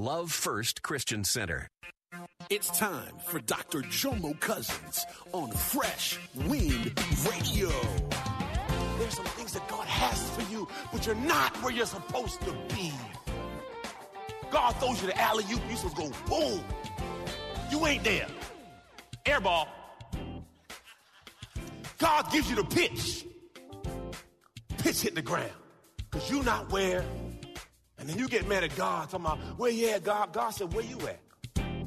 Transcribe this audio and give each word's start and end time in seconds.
Love 0.00 0.32
First 0.32 0.82
Christian 0.82 1.24
Center. 1.24 1.68
It's 2.48 2.70
time 2.78 3.12
for 3.26 3.38
Dr. 3.38 3.82
Jomo 3.82 4.40
Cousins 4.40 5.04
on 5.32 5.52
Fresh 5.52 6.18
Wind 6.34 6.98
Radio. 7.30 7.68
There's 8.98 9.12
some 9.12 9.26
things 9.36 9.52
that 9.52 9.68
God 9.68 9.86
has 9.86 10.30
for 10.30 10.50
you, 10.50 10.66
but 10.90 11.04
you're 11.04 11.14
not 11.16 11.54
where 11.62 11.70
you're 11.70 11.84
supposed 11.84 12.40
to 12.40 12.52
be. 12.74 12.90
God 14.50 14.72
throws 14.76 15.02
you 15.02 15.08
the 15.08 15.20
alley 15.20 15.44
you 15.50 15.56
supposed 15.76 15.94
to 15.96 16.02
go 16.02 16.10
boom. 16.26 16.64
You 17.70 17.86
ain't 17.86 18.02
there. 18.02 18.26
Airball. 19.26 19.68
God 21.98 22.32
gives 22.32 22.48
you 22.48 22.56
the 22.56 22.64
pitch. 22.64 23.26
Pitch 24.78 25.02
hit 25.02 25.14
the 25.14 25.20
ground. 25.20 25.52
Because 26.10 26.30
you're 26.30 26.42
not 26.42 26.72
where. 26.72 27.04
And 28.00 28.08
then 28.08 28.18
you 28.18 28.28
get 28.28 28.48
mad 28.48 28.64
at 28.64 28.74
God, 28.76 29.10
talking 29.10 29.26
about, 29.26 29.38
where 29.58 29.70
you 29.70 29.90
at, 29.90 30.02
God? 30.02 30.32
God 30.32 30.50
said, 30.50 30.72
where 30.72 30.84
you 30.84 30.98
at? 31.06 31.20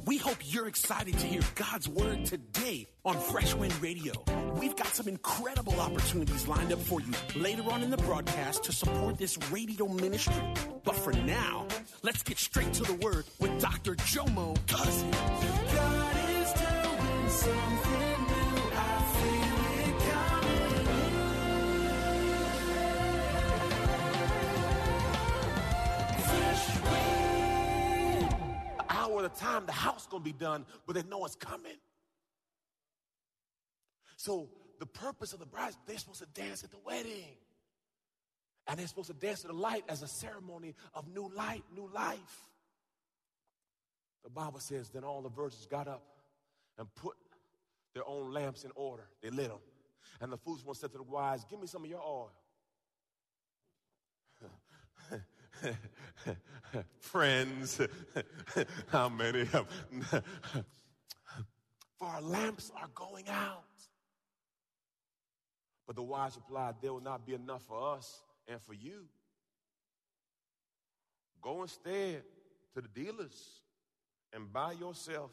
We 0.06 0.18
hope 0.18 0.36
you're 0.42 0.68
excited 0.68 1.18
to 1.18 1.26
hear 1.26 1.40
God's 1.54 1.88
word 1.88 2.26
today 2.26 2.86
on 3.04 3.18
Fresh 3.18 3.54
Wind 3.54 3.74
Radio. 3.82 4.12
We've 4.60 4.76
got 4.76 4.88
some 4.88 5.08
incredible 5.08 5.80
opportunities 5.80 6.46
lined 6.46 6.72
up 6.72 6.78
for 6.78 7.00
you 7.00 7.12
later 7.34 7.62
on 7.70 7.82
in 7.82 7.90
the 7.90 7.96
broadcast 7.96 8.64
to 8.64 8.72
support 8.72 9.16
this 9.16 9.38
radio 9.50 9.88
ministry. 9.88 10.34
But 10.84 10.94
for 10.96 11.12
now, 11.12 11.66
let's 12.02 12.22
get 12.22 12.38
straight 12.38 12.72
to 12.74 12.82
the 12.82 12.94
word 12.94 13.24
with 13.40 13.58
Dr. 13.60 13.94
Jomo 13.94 14.54
Cousins. 14.66 15.16
God 15.74 16.16
is 16.30 16.52
doing 16.52 17.28
something 17.28 18.03
A 29.24 29.28
time, 29.28 29.66
the 29.66 29.72
house 29.72 30.06
gonna 30.06 30.22
be 30.22 30.32
done, 30.32 30.66
but 30.86 30.94
they 30.94 31.02
know 31.02 31.24
it's 31.24 31.34
coming. 31.34 31.76
So 34.16 34.48
the 34.78 34.86
purpose 34.86 35.32
of 35.32 35.38
the 35.38 35.46
bride, 35.46 35.74
they're 35.86 35.98
supposed 35.98 36.20
to 36.20 36.40
dance 36.40 36.64
at 36.64 36.70
the 36.70 36.78
wedding. 36.84 37.36
And 38.66 38.78
they're 38.78 38.86
supposed 38.86 39.08
to 39.08 39.14
dance 39.14 39.42
to 39.42 39.48
the 39.48 39.52
light 39.52 39.84
as 39.88 40.02
a 40.02 40.08
ceremony 40.08 40.74
of 40.94 41.06
new 41.08 41.30
light, 41.34 41.62
new 41.74 41.90
life. 41.92 42.48
The 44.22 44.30
Bible 44.30 44.60
says, 44.60 44.88
then 44.88 45.04
all 45.04 45.20
the 45.20 45.28
virgins 45.28 45.66
got 45.66 45.86
up 45.86 46.02
and 46.78 46.92
put 46.94 47.14
their 47.92 48.06
own 48.06 48.32
lamps 48.32 48.64
in 48.64 48.70
order. 48.74 49.04
They 49.22 49.30
lit 49.30 49.48
them. 49.48 49.58
And 50.20 50.32
the 50.32 50.38
foolish 50.38 50.64
one 50.64 50.74
said 50.74 50.92
to 50.92 50.98
the 50.98 51.04
wise, 51.04 51.44
Give 51.48 51.60
me 51.60 51.66
some 51.66 51.84
of 51.84 51.90
your 51.90 52.00
oil. 52.00 52.32
Friends, 56.98 57.80
how 58.88 59.08
many 59.08 59.42
of 59.52 59.66
For 61.98 62.08
our 62.08 62.22
lamps 62.22 62.72
are 62.76 62.88
going 62.94 63.28
out. 63.28 63.62
But 65.86 65.96
the 65.96 66.02
wise 66.02 66.36
replied, 66.36 66.74
There 66.82 66.92
will 66.92 67.00
not 67.00 67.26
be 67.26 67.34
enough 67.34 67.62
for 67.62 67.96
us 67.96 68.22
and 68.48 68.60
for 68.60 68.74
you. 68.74 69.06
Go 71.40 71.62
instead 71.62 72.22
to 72.74 72.80
the 72.80 72.88
dealers 72.88 73.60
and 74.32 74.52
buy 74.52 74.72
yourself 74.72 75.30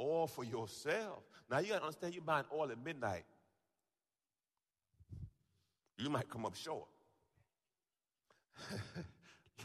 oil 0.00 0.26
for 0.26 0.44
yourself. 0.44 1.22
Now 1.50 1.58
you 1.58 1.68
gotta 1.68 1.84
understand 1.84 2.14
you're 2.14 2.24
buying 2.24 2.44
oil 2.52 2.70
at 2.70 2.82
midnight. 2.82 3.24
You 5.98 6.08
might 6.08 6.28
come 6.28 6.46
up 6.46 6.54
short. 6.54 6.88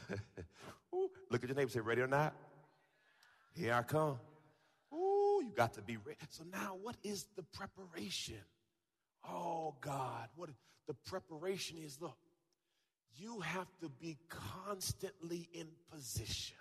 Ooh, 0.94 1.10
look 1.30 1.44
at 1.44 1.50
your 1.50 1.56
neighbor 1.56 1.70
say, 1.70 1.80
ready 1.80 2.02
or 2.02 2.08
not? 2.08 2.34
Here 3.54 3.74
I 3.74 3.84
come. 3.84 4.20
Ooh, 4.94 5.42
you 5.44 5.52
got 5.56 5.74
to 5.74 5.82
be 5.82 5.98
ready. 5.98 6.18
So 6.30 6.44
now 6.52 6.78
what 6.82 6.96
is 7.04 7.28
the 7.36 7.44
preparation? 7.44 8.38
Oh 9.28 9.76
God, 9.82 10.30
what 10.36 10.50
the 10.88 10.94
preparation 10.94 11.78
is 11.84 12.00
look, 12.02 12.18
you 13.18 13.40
have 13.40 13.68
to 13.82 13.90
be 13.90 14.18
constantly 14.30 15.50
in 15.54 15.68
position. 15.92 16.58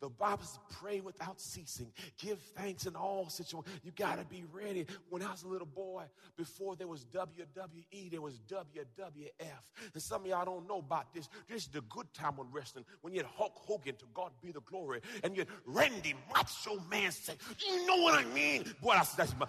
The 0.00 0.08
Bible 0.08 0.42
says, 0.42 0.58
pray 0.80 1.00
without 1.00 1.40
ceasing. 1.40 1.92
Give 2.18 2.38
thanks 2.56 2.86
in 2.86 2.96
all 2.96 3.28
situations. 3.28 3.80
You 3.84 3.92
got 3.92 4.18
to 4.18 4.24
be 4.24 4.44
ready. 4.52 4.86
When 5.10 5.22
I 5.22 5.30
was 5.30 5.42
a 5.42 5.48
little 5.48 5.66
boy, 5.66 6.04
before 6.36 6.76
there 6.76 6.88
was 6.88 7.04
WWE, 7.06 8.10
there 8.10 8.22
was 8.22 8.38
WWF. 8.48 9.92
And 9.92 10.02
some 10.02 10.22
of 10.22 10.26
y'all 10.26 10.44
don't 10.44 10.66
know 10.66 10.78
about 10.78 11.12
this. 11.12 11.28
This 11.48 11.64
is 11.64 11.68
the 11.68 11.82
good 11.82 12.12
time 12.14 12.38
on 12.38 12.46
wrestling. 12.50 12.84
When 13.02 13.12
you 13.12 13.20
had 13.20 13.26
Hulk 13.26 13.52
Hogan, 13.54 13.94
to 13.96 14.04
God 14.14 14.30
be 14.40 14.52
the 14.52 14.60
glory, 14.60 15.00
and 15.22 15.36
you 15.36 15.42
had 15.42 15.48
Randy 15.66 16.14
Macho 16.34 16.80
Man 16.90 17.12
say, 17.12 17.34
you 17.58 17.86
know 17.86 17.96
what 17.98 18.14
I 18.14 18.24
mean? 18.32 18.64
Boy, 18.80 18.94
that's, 18.94 19.14
that's 19.14 19.34
my, 19.38 19.46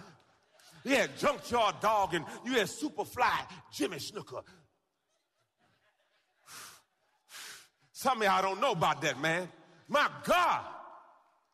you 0.83 0.95
had 0.95 1.17
Junkyard 1.17 1.79
Dog, 1.79 2.13
and 2.13 2.25
you 2.45 2.53
had 2.53 2.67
Superfly, 2.67 3.45
Jimmy 3.71 3.97
Snuka. 3.97 4.43
Some 7.91 8.21
of 8.21 8.23
y'all 8.23 8.41
don't 8.41 8.59
know 8.59 8.71
about 8.71 9.01
that, 9.01 9.21
man. 9.21 9.47
My 9.91 10.09
God. 10.23 10.61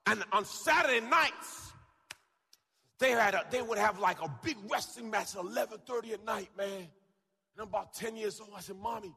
And 0.05 0.23
on 0.31 0.45
Saturday 0.45 1.01
nights, 1.01 1.73
they 2.99 3.09
had 3.11 3.33
a, 3.33 3.43
they 3.49 3.63
would 3.63 3.79
have 3.79 3.99
like 3.99 4.21
a 4.21 4.31
big 4.43 4.57
wrestling 4.71 5.09
match 5.09 5.35
at 5.35 5.41
11:30 5.41 6.13
at 6.13 6.23
night, 6.23 6.49
man. 6.55 6.67
And 6.69 6.87
I'm 7.59 7.67
about 7.67 7.95
10 7.95 8.15
years 8.15 8.39
old. 8.39 8.51
I 8.55 8.61
said, 8.61 8.77
Mommy, 8.77 9.11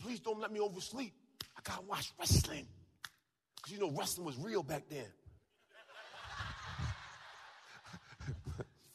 please 0.00 0.20
don't 0.20 0.40
let 0.40 0.52
me 0.52 0.60
oversleep. 0.60 1.12
I 1.56 1.60
gotta 1.64 1.82
watch 1.82 2.12
wrestling. 2.18 2.66
Because 3.56 3.72
you 3.72 3.80
know 3.80 3.90
wrestling 3.90 4.24
was 4.24 4.38
real 4.38 4.62
back 4.62 4.84
then. 4.88 5.06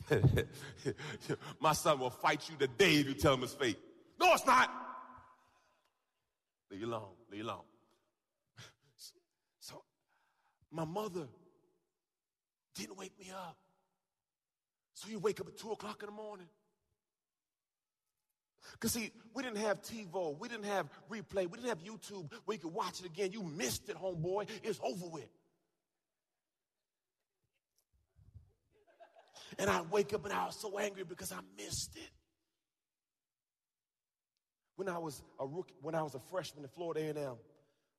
My 1.59 1.73
son 1.73 1.99
will 1.99 2.09
fight 2.09 2.49
you 2.49 2.55
today 2.55 2.95
if 2.95 3.07
you 3.07 3.13
tell 3.13 3.33
him 3.33 3.43
it's 3.43 3.53
fake. 3.53 3.77
No, 4.19 4.33
it's 4.33 4.45
not. 4.45 4.71
Leave 6.71 6.79
you 6.79 6.87
alone. 6.87 7.09
Leave 7.29 7.41
you 7.41 7.45
alone. 7.45 7.63
My 10.71 10.85
mother 10.85 11.27
didn't 12.75 12.97
wake 12.97 13.17
me 13.19 13.31
up. 13.31 13.57
So 14.93 15.09
you 15.09 15.19
wake 15.19 15.39
up 15.39 15.47
at 15.47 15.57
two 15.57 15.71
o'clock 15.71 16.01
in 16.01 16.07
the 16.07 16.15
morning. 16.15 16.47
Because, 18.73 18.93
see, 18.93 19.11
we 19.33 19.43
didn't 19.43 19.57
have 19.57 19.81
TiVo, 19.81 20.37
we 20.37 20.47
didn't 20.47 20.65
have 20.65 20.87
replay, 21.09 21.49
we 21.49 21.57
didn't 21.57 21.69
have 21.69 21.83
YouTube 21.83 22.31
where 22.45 22.55
you 22.55 22.59
could 22.59 22.73
watch 22.73 22.99
it 22.99 23.05
again. 23.05 23.31
You 23.31 23.43
missed 23.43 23.89
it, 23.89 23.95
homeboy. 23.97 24.47
It's 24.63 24.79
over 24.83 25.07
with. 25.07 25.29
And 29.57 29.69
I 29.69 29.81
wake 29.81 30.13
up 30.13 30.23
and 30.25 30.33
I 30.33 30.45
was 30.45 30.55
so 30.55 30.77
angry 30.77 31.03
because 31.03 31.31
I 31.31 31.39
missed 31.57 31.95
it. 31.95 32.11
When 34.75 34.87
I 34.87 34.97
was 34.97 35.21
a 35.39 35.45
rookie, 35.45 35.73
when 35.81 35.95
I 35.95 36.01
was 36.01 36.15
a 36.15 36.19
freshman 36.19 36.63
at 36.63 36.73
Florida 36.73 37.01
A&M, 37.01 37.35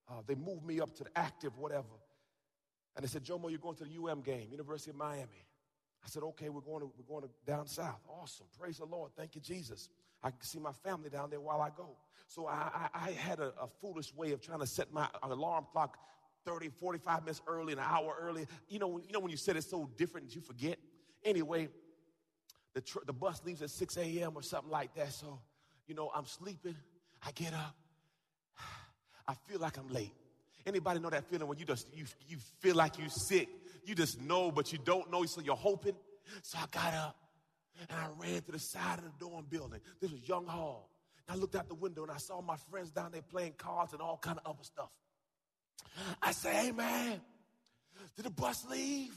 uh, 0.08 0.22
they 0.26 0.34
moved 0.34 0.64
me 0.64 0.80
up 0.80 0.94
to 0.96 1.04
the 1.04 1.10
active, 1.16 1.58
whatever. 1.58 1.88
And 2.96 3.04
they 3.04 3.08
said, 3.08 3.24
Jomo, 3.24 3.50
you're 3.50 3.58
going 3.58 3.76
to 3.76 3.84
the 3.84 4.10
UM 4.10 4.20
game, 4.20 4.48
University 4.50 4.90
of 4.90 4.96
Miami. 4.96 5.46
I 6.04 6.08
said, 6.08 6.22
okay, 6.22 6.48
we're 6.48 6.60
going 6.60 6.80
to, 6.80 6.90
we're 6.96 7.14
going 7.14 7.28
to 7.28 7.30
down 7.46 7.66
south. 7.66 8.00
Awesome. 8.08 8.46
Praise 8.58 8.78
the 8.78 8.86
Lord. 8.86 9.12
Thank 9.16 9.34
you, 9.34 9.40
Jesus. 9.40 9.88
I 10.22 10.30
can 10.30 10.42
see 10.42 10.58
my 10.58 10.72
family 10.72 11.10
down 11.10 11.30
there 11.30 11.40
while 11.40 11.60
I 11.60 11.70
go. 11.76 11.96
So 12.26 12.46
I, 12.46 12.88
I, 12.94 13.06
I 13.06 13.10
had 13.12 13.40
a, 13.40 13.52
a, 13.60 13.68
foolish 13.80 14.14
way 14.14 14.32
of 14.32 14.40
trying 14.40 14.60
to 14.60 14.66
set 14.66 14.92
my 14.92 15.08
alarm 15.22 15.66
clock 15.72 15.98
30, 16.46 16.68
45 16.68 17.22
minutes 17.22 17.42
early, 17.46 17.72
an 17.72 17.78
hour 17.78 18.16
early. 18.20 18.46
You 18.68 18.78
know, 18.78 18.98
you 18.98 19.12
know 19.12 19.20
when 19.20 19.30
you 19.30 19.36
set 19.36 19.56
it 19.56 19.64
so 19.64 19.90
different 19.96 20.34
you 20.34 20.40
forget? 20.40 20.78
Anyway, 21.24 21.68
the, 22.74 22.80
tr- 22.80 23.04
the 23.06 23.12
bus 23.12 23.42
leaves 23.44 23.62
at 23.62 23.70
6 23.70 23.96
a.m. 23.96 24.32
or 24.34 24.42
something 24.42 24.70
like 24.70 24.94
that. 24.94 25.12
So, 25.12 25.40
you 25.86 25.94
know, 25.94 26.10
I'm 26.14 26.26
sleeping. 26.26 26.76
I 27.22 27.32
get 27.32 27.52
up. 27.52 27.76
I 29.28 29.34
feel 29.48 29.58
like 29.58 29.76
I'm 29.76 29.88
late. 29.88 30.12
Anybody 30.66 31.00
know 31.00 31.10
that 31.10 31.28
feeling 31.28 31.48
when 31.48 31.58
you 31.58 31.64
just 31.64 31.88
you, 31.94 32.04
you 32.28 32.36
feel 32.60 32.76
like 32.76 32.98
you're 32.98 33.08
sick? 33.08 33.48
You 33.84 33.94
just 33.94 34.20
know, 34.20 34.50
but 34.50 34.72
you 34.72 34.78
don't 34.84 35.10
know, 35.10 35.24
so 35.24 35.40
you're 35.40 35.56
hoping. 35.56 35.94
So 36.42 36.58
I 36.58 36.66
got 36.70 36.94
up 36.94 37.16
and 37.88 37.98
I 37.98 38.06
ran 38.18 38.42
to 38.42 38.52
the 38.52 38.58
side 38.58 38.98
of 38.98 39.04
the 39.04 39.12
dorm 39.18 39.46
building. 39.48 39.80
This 40.00 40.10
was 40.10 40.28
Young 40.28 40.46
Hall. 40.46 40.90
And 41.26 41.36
I 41.36 41.40
looked 41.40 41.56
out 41.56 41.68
the 41.68 41.74
window 41.74 42.02
and 42.02 42.10
I 42.10 42.18
saw 42.18 42.40
my 42.40 42.56
friends 42.70 42.90
down 42.90 43.12
there 43.12 43.22
playing 43.22 43.54
cards 43.56 43.92
and 43.92 44.02
all 44.02 44.18
kind 44.18 44.38
of 44.38 44.50
other 44.50 44.64
stuff. 44.64 44.90
I 46.22 46.32
say, 46.32 46.54
hey 46.54 46.72
man, 46.72 47.20
did 48.16 48.26
the 48.26 48.30
bus 48.30 48.64
leave? 48.70 49.12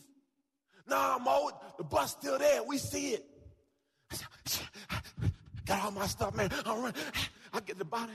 Nah, 0.88 1.18
Mo, 1.18 1.52
the 1.78 1.84
bus 1.84 2.12
still 2.12 2.38
there. 2.38 2.64
We 2.64 2.78
see 2.78 3.12
it. 3.12 3.26
I 4.12 5.30
got 5.66 5.86
all 5.86 5.92
my 5.92 6.08
stuff, 6.08 6.36
man. 6.36 6.50
I 6.66 6.76
run. 6.76 6.94
I 7.54 7.60
get 7.62 7.78
the 7.78 7.86
body. 7.86 8.14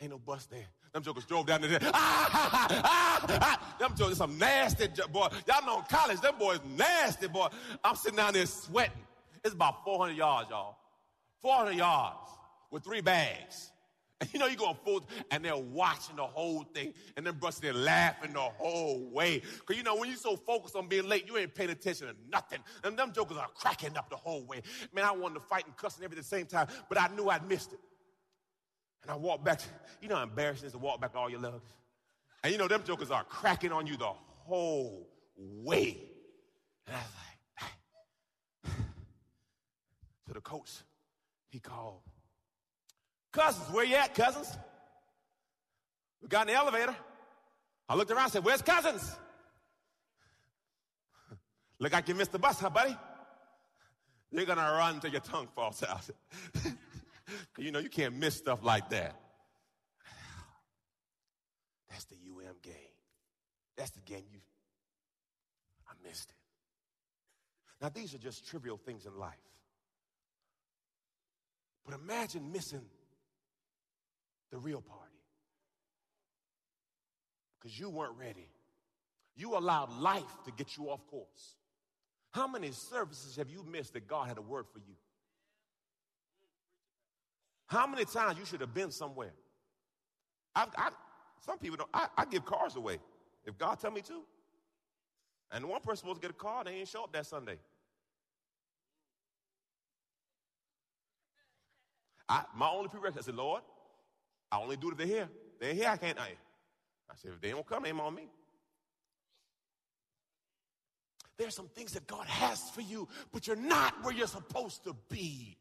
Ain't 0.00 0.12
no 0.12 0.18
bus 0.18 0.46
there. 0.46 0.66
Them 0.92 1.02
jokers 1.02 1.24
drove 1.24 1.46
down 1.46 1.60
there. 1.62 1.78
Ah, 1.82 2.30
ah, 2.32 2.66
ah, 2.84 3.38
ah. 3.42 3.76
Them 3.80 3.94
jokers, 3.96 4.18
some 4.18 4.38
nasty 4.38 4.88
boy. 5.12 5.28
Y'all 5.46 5.66
know 5.66 5.78
in 5.78 5.84
college, 5.84 6.20
them 6.20 6.34
boys 6.38 6.60
nasty, 6.76 7.26
boy. 7.26 7.48
I'm 7.82 7.96
sitting 7.96 8.16
down 8.16 8.32
there 8.32 8.46
sweating. 8.46 8.92
It's 9.44 9.54
about 9.54 9.84
400 9.84 10.16
yards, 10.16 10.50
y'all. 10.50 10.76
400 11.42 11.72
yards 11.76 12.30
with 12.70 12.84
three 12.84 13.00
bags. 13.00 13.72
And 14.20 14.32
you 14.32 14.40
know, 14.40 14.46
you 14.46 14.56
going 14.56 14.76
full, 14.84 15.06
and 15.30 15.44
they're 15.44 15.56
watching 15.56 16.16
the 16.16 16.24
whole 16.24 16.64
thing, 16.74 16.92
and 17.16 17.24
then 17.24 17.34
brothers 17.34 17.60
they're 17.60 17.72
laughing 17.72 18.32
the 18.32 18.40
whole 18.40 19.08
way. 19.12 19.40
Because 19.60 19.76
you 19.76 19.84
know, 19.84 19.94
when 19.94 20.08
you're 20.08 20.18
so 20.18 20.34
focused 20.34 20.74
on 20.74 20.88
being 20.88 21.08
late, 21.08 21.28
you 21.28 21.36
ain't 21.36 21.54
paying 21.54 21.70
attention 21.70 22.08
to 22.08 22.14
nothing. 22.28 22.58
And 22.82 22.98
them 22.98 23.12
jokers 23.12 23.36
are 23.36 23.46
cracking 23.54 23.96
up 23.96 24.10
the 24.10 24.16
whole 24.16 24.44
way. 24.44 24.62
Man, 24.92 25.04
I 25.04 25.12
wanted 25.12 25.34
to 25.34 25.40
fight 25.40 25.66
and 25.66 25.76
cuss 25.76 25.96
and 25.96 26.04
everything 26.04 26.18
at 26.20 26.24
the 26.24 26.36
same 26.36 26.46
time, 26.46 26.66
but 26.88 27.00
I 27.00 27.08
knew 27.14 27.28
I'd 27.28 27.48
missed 27.48 27.74
it. 27.74 27.78
And 29.02 29.10
I 29.10 29.16
walked 29.16 29.44
back, 29.44 29.60
you 30.00 30.08
know 30.08 30.16
how 30.16 30.22
embarrassing 30.22 30.64
it 30.64 30.68
is 30.68 30.72
to 30.72 30.78
walk 30.78 31.00
back 31.00 31.12
to 31.12 31.18
all 31.18 31.30
your 31.30 31.40
luggage? 31.40 31.62
And 32.42 32.52
you 32.52 32.58
know, 32.58 32.68
them 32.68 32.82
jokers 32.84 33.10
are 33.10 33.24
cracking 33.24 33.72
on 33.72 33.86
you 33.86 33.96
the 33.96 34.12
whole 34.46 35.08
way. 35.36 35.96
And 36.86 36.96
I 36.96 37.00
was 37.00 37.12
like, 38.64 38.74
so 40.26 40.32
the 40.34 40.40
coach, 40.40 40.70
he 41.48 41.58
called 41.58 42.00
Cousins, 43.32 43.70
where 43.70 43.84
you 43.84 43.96
at, 43.96 44.14
Cousins? 44.14 44.56
We 46.20 46.28
got 46.28 46.48
in 46.48 46.54
the 46.54 46.58
elevator. 46.58 46.94
I 47.88 47.94
looked 47.94 48.10
around 48.10 48.24
and 48.24 48.32
said, 48.32 48.44
Where's 48.44 48.62
Cousins? 48.62 49.16
Look 51.78 51.92
like 51.92 52.08
you 52.08 52.14
missed 52.14 52.32
the 52.32 52.38
bus, 52.38 52.60
huh, 52.60 52.70
buddy? 52.70 52.96
You're 54.30 54.44
gonna 54.44 54.60
run 54.60 54.96
until 54.96 55.10
your 55.10 55.20
tongue 55.20 55.48
falls 55.54 55.82
out. 55.82 56.08
you 57.58 57.72
know, 57.72 57.78
you 57.78 57.88
can't 57.88 58.16
miss 58.16 58.36
stuff 58.36 58.62
like 58.62 58.90
that. 58.90 59.14
That's 61.90 62.04
the 62.04 62.16
UM 62.16 62.56
game. 62.62 62.74
That's 63.76 63.90
the 63.90 64.00
game 64.00 64.24
you. 64.30 64.40
I 65.88 65.92
missed 66.06 66.30
it. 66.30 66.36
Now, 67.80 67.90
these 67.90 68.14
are 68.14 68.18
just 68.18 68.46
trivial 68.48 68.76
things 68.76 69.06
in 69.06 69.16
life. 69.16 69.34
But 71.84 71.94
imagine 71.94 72.52
missing 72.52 72.84
the 74.50 74.58
real 74.58 74.80
party. 74.80 75.04
Because 77.58 77.78
you 77.78 77.88
weren't 77.88 78.16
ready. 78.18 78.48
You 79.36 79.56
allowed 79.56 79.92
life 79.92 80.24
to 80.44 80.52
get 80.52 80.76
you 80.76 80.90
off 80.90 81.06
course. 81.06 81.54
How 82.32 82.46
many 82.46 82.72
services 82.72 83.36
have 83.36 83.50
you 83.50 83.64
missed 83.64 83.94
that 83.94 84.06
God 84.06 84.28
had 84.28 84.38
a 84.38 84.42
word 84.42 84.66
for 84.72 84.80
you? 84.80 84.94
How 87.68 87.86
many 87.86 88.06
times 88.06 88.38
you 88.38 88.46
should 88.46 88.60
have 88.62 88.72
been 88.72 88.90
somewhere? 88.90 89.32
I've, 90.54 90.70
I, 90.76 90.88
some 91.44 91.58
people 91.58 91.76
don't. 91.76 91.90
I, 91.92 92.08
I, 92.16 92.24
give 92.24 92.44
cars 92.44 92.76
away 92.76 92.98
if 93.44 93.56
God 93.58 93.78
tell 93.78 93.90
me 93.90 94.00
to. 94.02 94.22
And 95.52 95.66
one 95.66 95.80
person 95.82 95.98
supposed 95.98 96.20
to 96.20 96.26
get 96.26 96.34
a 96.34 96.38
car, 96.38 96.60
and 96.60 96.68
they 96.68 96.80
ain't 96.80 96.88
show 96.88 97.04
up 97.04 97.12
that 97.12 97.26
Sunday. 97.26 97.58
I, 102.26 102.42
my 102.56 102.68
only 102.70 102.88
prerequisite, 102.88 103.24
I 103.24 103.26
said, 103.26 103.34
Lord, 103.34 103.62
I 104.50 104.58
only 104.58 104.76
do 104.76 104.88
it 104.88 104.92
if 104.92 104.98
they're 104.98 105.06
here. 105.06 105.28
They're 105.60 105.74
here, 105.74 105.88
I 105.88 105.96
can't. 105.98 106.18
I, 106.18 106.28
I 107.10 107.14
said, 107.16 107.32
if 107.34 107.40
they 107.40 107.50
don't 107.50 107.66
come, 107.66 107.84
ain't 107.84 108.00
on 108.00 108.14
me. 108.14 108.28
There's 111.36 111.54
some 111.54 111.68
things 111.68 111.92
that 111.92 112.06
God 112.06 112.26
has 112.26 112.70
for 112.70 112.80
you, 112.80 113.08
but 113.30 113.46
you're 113.46 113.56
not 113.56 114.02
where 114.02 114.14
you're 114.14 114.26
supposed 114.26 114.84
to 114.84 114.96
be. 115.10 115.57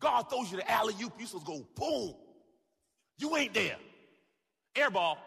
God 0.00 0.22
throws 0.30 0.50
you 0.50 0.58
the 0.58 0.70
alley 0.70 0.94
oop, 1.02 1.14
you 1.18 1.26
supposed 1.26 1.46
to 1.46 1.52
go 1.52 1.68
boom. 1.74 2.14
You 3.18 3.36
ain't 3.36 3.54
there. 3.54 3.76
Air 4.76 4.90
ball. 4.90 5.18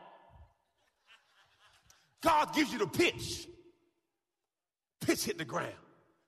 God 2.21 2.53
gives 2.53 2.71
you 2.71 2.79
the 2.79 2.87
pitch. 2.87 3.47
Pitch 5.01 5.25
hit 5.25 5.37
the 5.37 5.45
ground. 5.45 5.73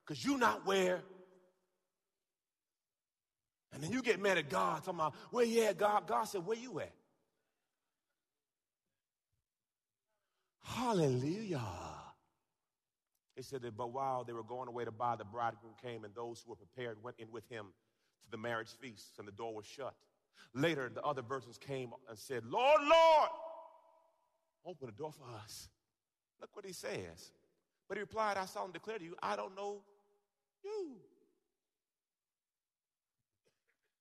Because 0.05 0.25
you're 0.25 0.37
not 0.37 0.65
where 0.65 1.01
and 3.73 3.81
then 3.81 3.91
you 3.91 4.01
get 4.01 4.21
mad 4.21 4.37
at 4.37 4.49
God, 4.49 4.83
talking 4.83 4.99
about, 4.99 5.15
where 5.31 5.45
you 5.45 5.63
at, 5.63 5.77
God? 5.77 6.05
God 6.07 6.25
said, 6.25 6.45
where 6.45 6.57
you 6.57 6.79
at? 6.79 6.93
Hallelujah. 10.63 11.59
He 13.35 13.41
said 13.41 13.63
that, 13.63 13.75
but 13.75 13.91
while 13.91 14.23
they 14.23 14.33
were 14.33 14.43
going 14.43 14.67
away 14.67 14.85
to 14.85 14.91
buy, 14.91 15.15
the 15.15 15.25
bridegroom 15.25 15.73
came, 15.81 16.03
and 16.03 16.13
those 16.13 16.43
who 16.45 16.51
were 16.51 16.55
prepared 16.55 17.01
went 17.03 17.17
in 17.19 17.31
with 17.31 17.49
him 17.49 17.65
to 18.25 18.31
the 18.31 18.37
marriage 18.37 18.69
feast, 18.79 19.13
and 19.19 19.27
the 19.27 19.31
door 19.31 19.53
was 19.53 19.65
shut. 19.65 19.93
Later, 20.53 20.91
the 20.93 21.01
other 21.01 21.21
virgins 21.21 21.57
came 21.57 21.91
and 22.09 22.17
said, 22.17 22.43
Lord, 22.45 22.81
Lord, 22.81 23.29
open 24.65 24.87
the 24.87 24.93
door 24.93 25.11
for 25.11 25.25
us. 25.43 25.69
Look 26.41 26.55
what 26.55 26.65
he 26.65 26.73
says. 26.73 27.31
But 27.87 27.97
he 27.97 28.01
replied, 28.01 28.37
I 28.37 28.45
saw 28.45 28.65
him 28.65 28.71
declare 28.71 28.97
to 28.97 29.03
you, 29.03 29.15
I 29.21 29.35
don't 29.35 29.55
know 29.55 29.81
you. 30.63 30.95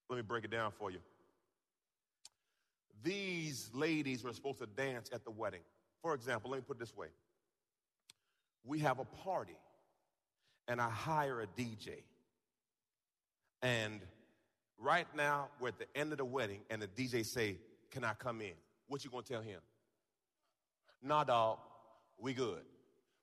Let 0.09 0.17
me 0.17 0.23
break 0.23 0.45
it 0.45 0.51
down 0.51 0.73
for 0.79 0.91
you. 0.91 0.99
These 3.03 3.71
ladies 3.73 4.23
were 4.23 4.33
supposed 4.33 4.59
to 4.59 4.67
dance 4.67 5.11
at 5.13 5.25
the 5.25 5.31
wedding. 5.31 5.63
For 6.03 6.15
example, 6.15 6.51
let 6.51 6.59
me 6.59 6.65
put 6.67 6.77
it 6.77 6.81
this 6.81 6.97
way 6.97 7.09
we 8.65 8.79
have 8.81 8.99
a 8.99 9.05
party, 9.05 9.57
and 10.69 10.81
I 10.81 10.89
hire 10.89 11.41
a 11.41 11.47
DJ. 11.47 12.03
And 13.63 14.01
right 14.79 15.07
now, 15.15 15.49
we're 15.61 15.69
at 15.69 15.79
the 15.79 15.87
end 15.95 16.13
of 16.13 16.19
the 16.19 16.25
wedding, 16.25 16.61
and 16.71 16.83
the 16.83 16.89
DJ 16.89 17.25
say, 17.25 17.57
Can 17.91 18.05
I 18.05 18.15
come 18.15 18.41
in? 18.41 18.55
What 18.89 19.05
you 19.05 19.11
gonna 19.11 19.23
tell 19.23 19.43
him? 19.43 19.61
Nah, 21.03 21.25
dog, 21.25 21.59
we 22.19 22.33
good. 22.35 22.63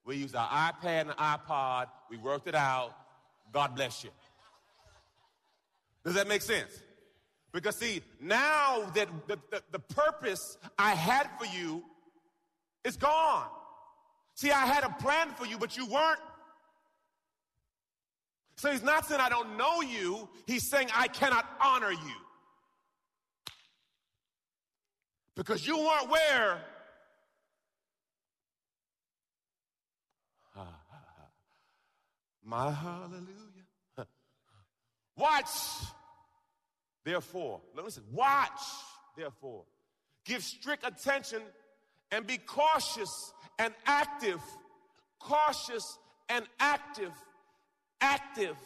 We 0.05 0.15
use 0.15 0.33
our 0.33 0.47
iPad 0.47 1.01
and 1.01 1.11
iPod, 1.11 1.87
we 2.09 2.17
worked 2.17 2.47
it 2.47 2.55
out. 2.55 2.95
God 3.51 3.75
bless 3.75 4.03
you. 4.03 4.09
Does 6.03 6.13
that 6.13 6.27
make 6.27 6.41
sense? 6.41 6.81
Because, 7.51 7.75
see, 7.75 8.01
now 8.21 8.89
that 8.93 9.07
the, 9.27 9.39
the, 9.49 9.63
the, 9.71 9.79
purpose 9.79 10.57
I 10.77 10.91
had 10.91 11.27
for 11.39 11.45
you 11.45 11.83
is 12.83 12.95
gone. 12.95 13.47
See, 14.35 14.51
I 14.51 14.67
had 14.67 14.83
a 14.83 14.89
plan 14.89 15.29
for 15.31 15.45
you, 15.45 15.57
but 15.57 15.75
you 15.75 15.87
weren't. 15.87 16.19
So 18.59 18.69
he's 18.69 18.83
not 18.83 19.05
saying 19.05 19.21
I 19.21 19.29
don't 19.29 19.55
know 19.55 19.79
you, 19.79 20.27
he's 20.45 20.69
saying 20.69 20.89
I 20.93 21.07
cannot 21.07 21.45
honor 21.63 21.93
you. 21.93 22.17
Because 25.33 25.65
you 25.65 25.77
weren't 25.77 26.09
where. 26.09 26.59
My 32.43 32.69
hallelujah. 32.69 33.27
Watch, 35.15 35.45
therefore. 37.05 37.61
Listen, 37.77 38.03
watch, 38.11 38.59
therefore. 39.15 39.63
Give 40.25 40.43
strict 40.43 40.85
attention 40.85 41.41
and 42.11 42.27
be 42.27 42.37
cautious 42.37 43.31
and 43.57 43.73
active. 43.85 44.41
Cautious 45.17 45.97
and 46.27 46.45
active. 46.59 47.13
Active. 48.01 48.57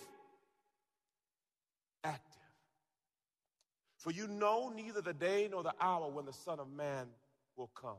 Active. 2.04 2.34
For 3.98 4.12
you 4.12 4.28
know 4.28 4.72
neither 4.76 5.02
the 5.02 5.14
day 5.14 5.48
nor 5.50 5.64
the 5.64 5.74
hour 5.80 6.10
when 6.10 6.26
the 6.26 6.34
Son 6.34 6.60
of 6.60 6.70
Man 6.72 7.08
will 7.56 7.70
come. 7.74 7.98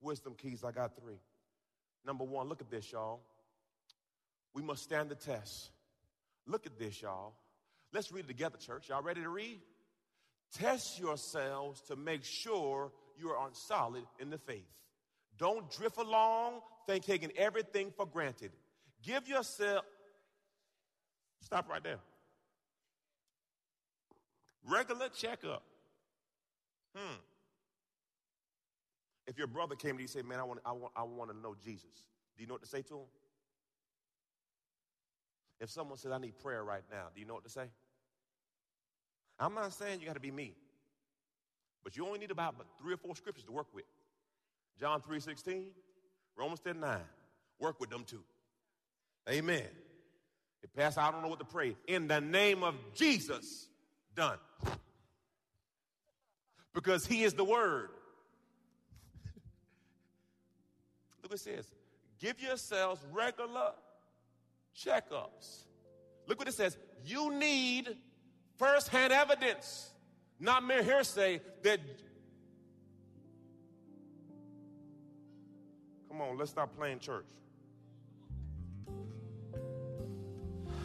Wisdom 0.00 0.34
keys, 0.36 0.64
I 0.64 0.72
got 0.72 0.96
three. 0.96 1.20
Number 2.04 2.24
one, 2.24 2.48
look 2.48 2.60
at 2.60 2.70
this, 2.70 2.90
y'all. 2.90 3.20
We 4.54 4.62
must 4.62 4.82
stand 4.82 5.10
the 5.10 5.14
test. 5.14 5.70
Look 6.46 6.66
at 6.66 6.78
this, 6.78 7.02
y'all. 7.02 7.34
Let's 7.92 8.10
read 8.10 8.24
it 8.24 8.28
together, 8.28 8.58
church. 8.58 8.88
Y'all 8.88 9.02
ready 9.02 9.22
to 9.22 9.28
read? 9.28 9.60
Test 10.54 10.98
yourselves 10.98 11.82
to 11.82 11.96
make 11.96 12.24
sure 12.24 12.90
you 13.18 13.28
are 13.30 13.38
on 13.38 13.54
solid 13.54 14.04
in 14.18 14.30
the 14.30 14.38
faith. 14.38 14.66
Don't 15.36 15.70
drift 15.70 15.98
along, 15.98 16.60
think 16.86 17.04
taking 17.04 17.30
everything 17.36 17.92
for 17.96 18.06
granted. 18.06 18.50
Give 19.02 19.28
yourself, 19.28 19.84
stop 21.40 21.68
right 21.68 21.82
there. 21.82 21.98
Regular 24.68 25.08
checkup. 25.08 25.62
Hmm. 26.94 27.16
If 29.26 29.38
your 29.38 29.46
brother 29.46 29.74
came 29.74 29.92
to 29.96 29.98
you 29.98 30.04
and 30.04 30.10
said, 30.10 30.24
Man, 30.24 30.40
I 30.40 30.42
want, 30.42 30.60
I, 30.64 30.72
want, 30.72 30.92
I 30.96 31.02
want 31.02 31.30
to 31.30 31.36
know 31.36 31.54
Jesus, 31.62 32.06
do 32.36 32.42
you 32.42 32.46
know 32.46 32.54
what 32.54 32.62
to 32.62 32.68
say 32.68 32.82
to 32.82 32.94
him? 32.94 33.06
If 35.60 35.70
someone 35.70 35.98
says, 35.98 36.12
I 36.12 36.18
need 36.18 36.38
prayer 36.38 36.64
right 36.64 36.82
now, 36.90 37.06
do 37.14 37.20
you 37.20 37.26
know 37.26 37.34
what 37.34 37.44
to 37.44 37.50
say? 37.50 37.64
I'm 39.38 39.54
not 39.54 39.72
saying 39.72 40.00
you 40.00 40.06
got 40.06 40.14
to 40.14 40.20
be 40.20 40.30
me, 40.30 40.54
but 41.84 41.96
you 41.96 42.06
only 42.06 42.18
need 42.18 42.30
about 42.30 42.56
three 42.80 42.94
or 42.94 42.96
four 42.96 43.14
scriptures 43.16 43.44
to 43.44 43.52
work 43.52 43.66
with. 43.74 43.84
John 44.78 45.00
3 45.00 45.20
16, 45.20 45.66
Romans 46.36 46.60
10 46.60 46.80
9. 46.80 46.98
Work 47.60 47.80
with 47.80 47.90
them 47.90 48.04
too. 48.04 48.22
Amen. 49.28 49.66
If 50.62 50.72
Pastor, 50.74 51.00
I 51.00 51.10
don't 51.10 51.22
know 51.22 51.28
what 51.28 51.38
to 51.38 51.44
pray. 51.44 51.76
In 51.86 52.08
the 52.08 52.20
name 52.20 52.62
of 52.62 52.74
Jesus, 52.94 53.68
done. 54.14 54.38
Because 56.74 57.06
he 57.06 57.24
is 57.24 57.34
the 57.34 57.44
word. 57.44 57.90
Look 61.22 61.30
what 61.30 61.34
it 61.34 61.42
says. 61.42 61.66
Give 62.18 62.40
yourselves 62.40 63.04
regular 63.12 63.72
checkups. 64.76 65.64
Look 66.26 66.38
what 66.38 66.48
it 66.48 66.54
says. 66.54 66.76
You 67.04 67.32
need 67.34 67.96
firsthand 68.56 69.12
evidence, 69.12 69.90
not 70.38 70.64
mere 70.64 70.82
hearsay 70.82 71.40
that. 71.62 71.80
Come 76.08 76.20
on, 76.20 76.36
let's 76.36 76.50
stop 76.50 76.76
playing 76.76 76.98
church. 76.98 77.26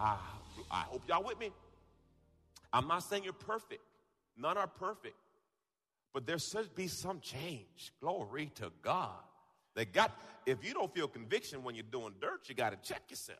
I, 0.00 0.16
I 0.70 0.80
hope 0.88 1.02
y'all 1.06 1.22
with 1.22 1.38
me. 1.38 1.50
I'm 2.72 2.88
not 2.88 3.02
saying 3.02 3.24
you're 3.24 3.32
perfect. 3.32 3.82
None 4.36 4.56
are 4.56 4.66
perfect. 4.66 5.16
But 6.12 6.26
there 6.26 6.38
should 6.38 6.74
be 6.74 6.88
some 6.88 7.20
change. 7.20 7.92
Glory 8.00 8.50
to 8.56 8.72
God. 8.82 9.10
They 9.74 9.84
got, 9.84 10.12
if 10.46 10.64
you 10.64 10.72
don't 10.72 10.92
feel 10.92 11.06
conviction 11.06 11.62
when 11.62 11.74
you're 11.74 11.84
doing 11.84 12.14
dirt, 12.20 12.48
you 12.48 12.54
got 12.54 12.70
to 12.70 12.88
check 12.88 13.02
yourself. 13.10 13.38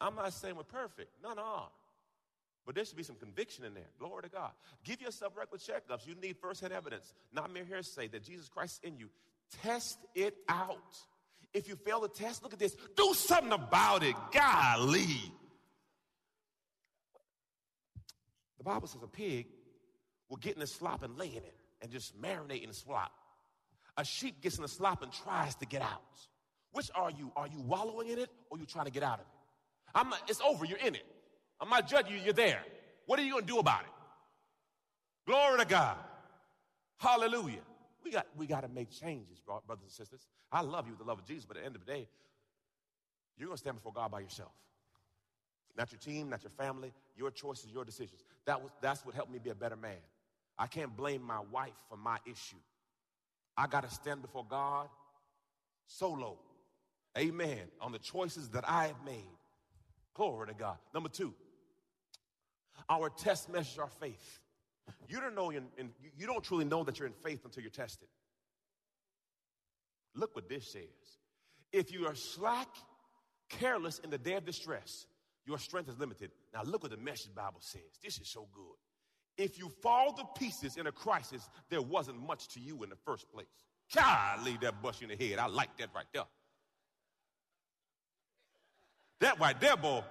I'm 0.00 0.14
not 0.14 0.32
saying 0.32 0.56
we're 0.56 0.62
perfect. 0.62 1.10
None 1.22 1.38
are. 1.38 1.68
But 2.64 2.74
there 2.74 2.84
should 2.84 2.96
be 2.96 3.02
some 3.02 3.16
conviction 3.16 3.64
in 3.64 3.74
there. 3.74 3.88
Glory 3.98 4.22
to 4.22 4.28
God. 4.28 4.50
Give 4.84 5.00
yourself 5.00 5.34
regular 5.36 5.58
checkups. 5.58 6.06
You 6.06 6.14
need 6.14 6.36
firsthand 6.36 6.72
evidence, 6.72 7.12
not 7.32 7.52
mere 7.52 7.64
hearsay, 7.64 8.08
that 8.08 8.22
Jesus 8.22 8.48
Christ 8.48 8.80
is 8.82 8.90
in 8.90 8.98
you. 8.98 9.08
Test 9.62 9.98
it 10.14 10.36
out. 10.48 10.96
If 11.54 11.68
you 11.68 11.76
fail 11.76 12.00
the 12.00 12.08
test, 12.08 12.42
look 12.42 12.52
at 12.52 12.58
this. 12.58 12.76
Do 12.96 13.14
something 13.14 13.52
about 13.52 14.02
it. 14.02 14.14
Golly. 14.32 15.32
The 18.58 18.64
Bible 18.64 18.88
says 18.88 19.02
a 19.02 19.06
pig 19.06 19.46
will 20.28 20.36
get 20.36 20.54
in 20.54 20.60
the 20.60 20.66
slop 20.66 21.02
and 21.02 21.16
lay 21.16 21.28
in 21.28 21.36
it 21.36 21.54
and 21.80 21.90
just 21.90 22.20
marinate 22.20 22.62
in 22.62 22.68
the 22.68 22.74
slop. 22.74 23.12
A 23.96 24.04
sheep 24.04 24.40
gets 24.42 24.56
in 24.56 24.62
the 24.62 24.68
slop 24.68 25.02
and 25.02 25.12
tries 25.12 25.54
to 25.56 25.66
get 25.66 25.82
out. 25.82 26.02
Which 26.72 26.90
are 26.94 27.10
you? 27.10 27.32
Are 27.34 27.46
you 27.46 27.60
wallowing 27.60 28.08
in 28.08 28.18
it 28.18 28.30
or 28.50 28.58
you 28.58 28.66
trying 28.66 28.84
to 28.84 28.92
get 28.92 29.02
out 29.02 29.14
of 29.14 29.20
it? 29.20 29.26
I'm 29.94 30.10
not, 30.10 30.20
it's 30.28 30.40
over. 30.40 30.64
You're 30.64 30.78
in 30.78 30.94
it. 30.94 31.06
I'm 31.60 31.70
not 31.70 31.88
judging 31.88 32.14
you. 32.14 32.22
You're 32.22 32.34
there. 32.34 32.60
What 33.06 33.18
are 33.18 33.22
you 33.22 33.32
going 33.32 33.46
to 33.46 33.52
do 33.52 33.58
about 33.58 33.80
it? 33.80 33.90
Glory 35.26 35.58
to 35.58 35.64
God. 35.64 35.96
Hallelujah. 36.98 37.60
We 38.08 38.14
got, 38.14 38.26
we 38.38 38.46
got 38.46 38.62
to 38.62 38.68
make 38.68 38.90
changes, 38.90 39.38
brothers 39.44 39.82
and 39.82 39.90
sisters. 39.90 40.26
I 40.50 40.62
love 40.62 40.86
you 40.86 40.92
with 40.92 41.00
the 41.00 41.04
love 41.04 41.18
of 41.18 41.26
Jesus, 41.26 41.44
but 41.44 41.58
at 41.58 41.62
the 41.62 41.66
end 41.66 41.76
of 41.76 41.84
the 41.84 41.92
day, 41.92 42.08
you're 43.36 43.48
going 43.48 43.56
to 43.56 43.60
stand 43.60 43.76
before 43.76 43.92
God 43.92 44.10
by 44.10 44.20
yourself. 44.20 44.52
Not 45.76 45.92
your 45.92 45.98
team, 45.98 46.30
not 46.30 46.42
your 46.42 46.52
family, 46.52 46.94
your 47.18 47.30
choices, 47.30 47.70
your 47.70 47.84
decisions. 47.84 48.24
That 48.46 48.62
was, 48.62 48.70
that's 48.80 49.04
what 49.04 49.14
helped 49.14 49.30
me 49.30 49.38
be 49.38 49.50
a 49.50 49.54
better 49.54 49.76
man. 49.76 49.98
I 50.58 50.68
can't 50.68 50.96
blame 50.96 51.20
my 51.20 51.40
wife 51.52 51.76
for 51.90 51.98
my 51.98 52.16
issue. 52.24 52.56
I 53.58 53.66
got 53.66 53.86
to 53.86 53.94
stand 53.94 54.22
before 54.22 54.46
God 54.48 54.88
solo. 55.86 56.38
Amen. 57.18 57.60
On 57.82 57.92
the 57.92 57.98
choices 57.98 58.48
that 58.50 58.64
I 58.66 58.86
have 58.86 59.04
made. 59.04 59.36
Glory 60.14 60.46
to 60.46 60.54
God. 60.54 60.78
Number 60.94 61.10
two, 61.10 61.34
our 62.88 63.10
test 63.10 63.52
measures 63.52 63.78
our 63.78 63.90
faith. 64.00 64.40
You 65.08 65.20
don't 65.20 65.34
know, 65.34 65.50
in, 65.50 65.64
you 66.16 66.26
don't 66.26 66.42
truly 66.42 66.64
know 66.64 66.84
that 66.84 66.98
you're 66.98 67.08
in 67.08 67.14
faith 67.24 67.44
until 67.44 67.62
you're 67.62 67.70
tested. 67.70 68.08
Look 70.14 70.34
what 70.34 70.48
this 70.48 70.72
says. 70.72 70.82
If 71.72 71.92
you 71.92 72.06
are 72.06 72.14
slack, 72.14 72.68
careless 73.48 74.00
in 74.00 74.10
the 74.10 74.18
day 74.18 74.34
of 74.34 74.44
distress, 74.44 75.06
your 75.46 75.58
strength 75.58 75.88
is 75.88 75.98
limited. 75.98 76.30
Now 76.52 76.62
look 76.62 76.82
what 76.82 76.90
the 76.90 76.98
message 76.98 77.34
Bible 77.34 77.60
says. 77.60 77.98
This 78.02 78.18
is 78.18 78.28
so 78.28 78.48
good. 78.52 78.76
If 79.42 79.58
you 79.58 79.70
fall 79.82 80.12
to 80.14 80.24
pieces 80.38 80.76
in 80.76 80.86
a 80.88 80.92
crisis, 80.92 81.48
there 81.70 81.80
wasn't 81.80 82.20
much 82.26 82.48
to 82.54 82.60
you 82.60 82.82
in 82.82 82.90
the 82.90 82.96
first 82.96 83.30
place. 83.32 83.46
leave 84.44 84.60
that 84.60 84.82
bush 84.82 85.00
in 85.00 85.08
the 85.08 85.16
head. 85.16 85.38
I 85.38 85.46
like 85.46 85.76
that 85.78 85.90
right 85.94 86.06
there. 86.12 86.24
That 89.20 89.38
right 89.38 89.58
there, 89.60 89.76
boy. 89.76 90.02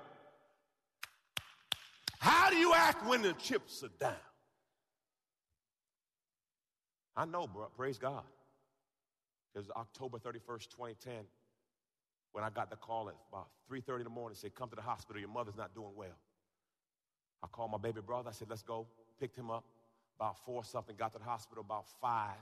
How 2.20 2.50
do 2.50 2.58
you 2.58 2.74
act 2.74 3.06
when 3.06 3.22
the 3.22 3.34
chips 3.34 3.84
are 3.84 3.90
down? 4.00 4.16
I 7.18 7.26
know, 7.26 7.48
bro. 7.48 7.68
Praise 7.76 7.98
God. 7.98 8.24
Because 9.52 9.72
October 9.72 10.20
31st, 10.20 10.70
2010, 10.70 11.16
when 12.32 12.44
I 12.44 12.52
got 12.52 12.70
the 12.70 12.76
call 12.76 13.10
at 13.10 13.16
about 13.32 13.48
3.30 13.72 13.98
in 13.98 14.04
the 14.04 14.10
morning, 14.12 14.36
said, 14.36 14.54
come 14.54 14.70
to 14.70 14.76
the 14.76 14.84
hospital, 14.84 15.20
your 15.20 15.30
mother's 15.30 15.58
not 15.58 15.74
doing 15.74 15.94
well. 15.96 16.16
I 17.44 17.48
called 17.48 17.72
my 17.72 17.80
baby 17.80 18.02
brother, 18.02 18.30
I 18.30 18.34
said, 18.34 18.50
let's 18.50 18.62
go. 18.62 18.88
Picked 19.20 19.36
him 19.36 19.50
up, 19.50 19.64
about 20.20 20.38
four 20.46 20.64
something, 20.64 20.96
got 20.96 21.12
to 21.14 21.18
the 21.18 21.26
hospital 21.26 21.64
about 21.66 21.86
five. 22.00 22.38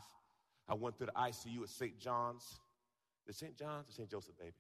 I 0.68 0.74
went 0.74 0.98
through 0.98 1.08
the 1.08 1.14
ICU 1.14 1.64
at 1.64 1.70
St. 1.70 1.98
John's. 1.98 2.60
Is 3.28 3.38
St. 3.38 3.58
John's 3.58 3.88
or 3.90 3.92
St. 3.94 4.10
Joseph, 4.10 4.38
baby? 4.38 4.54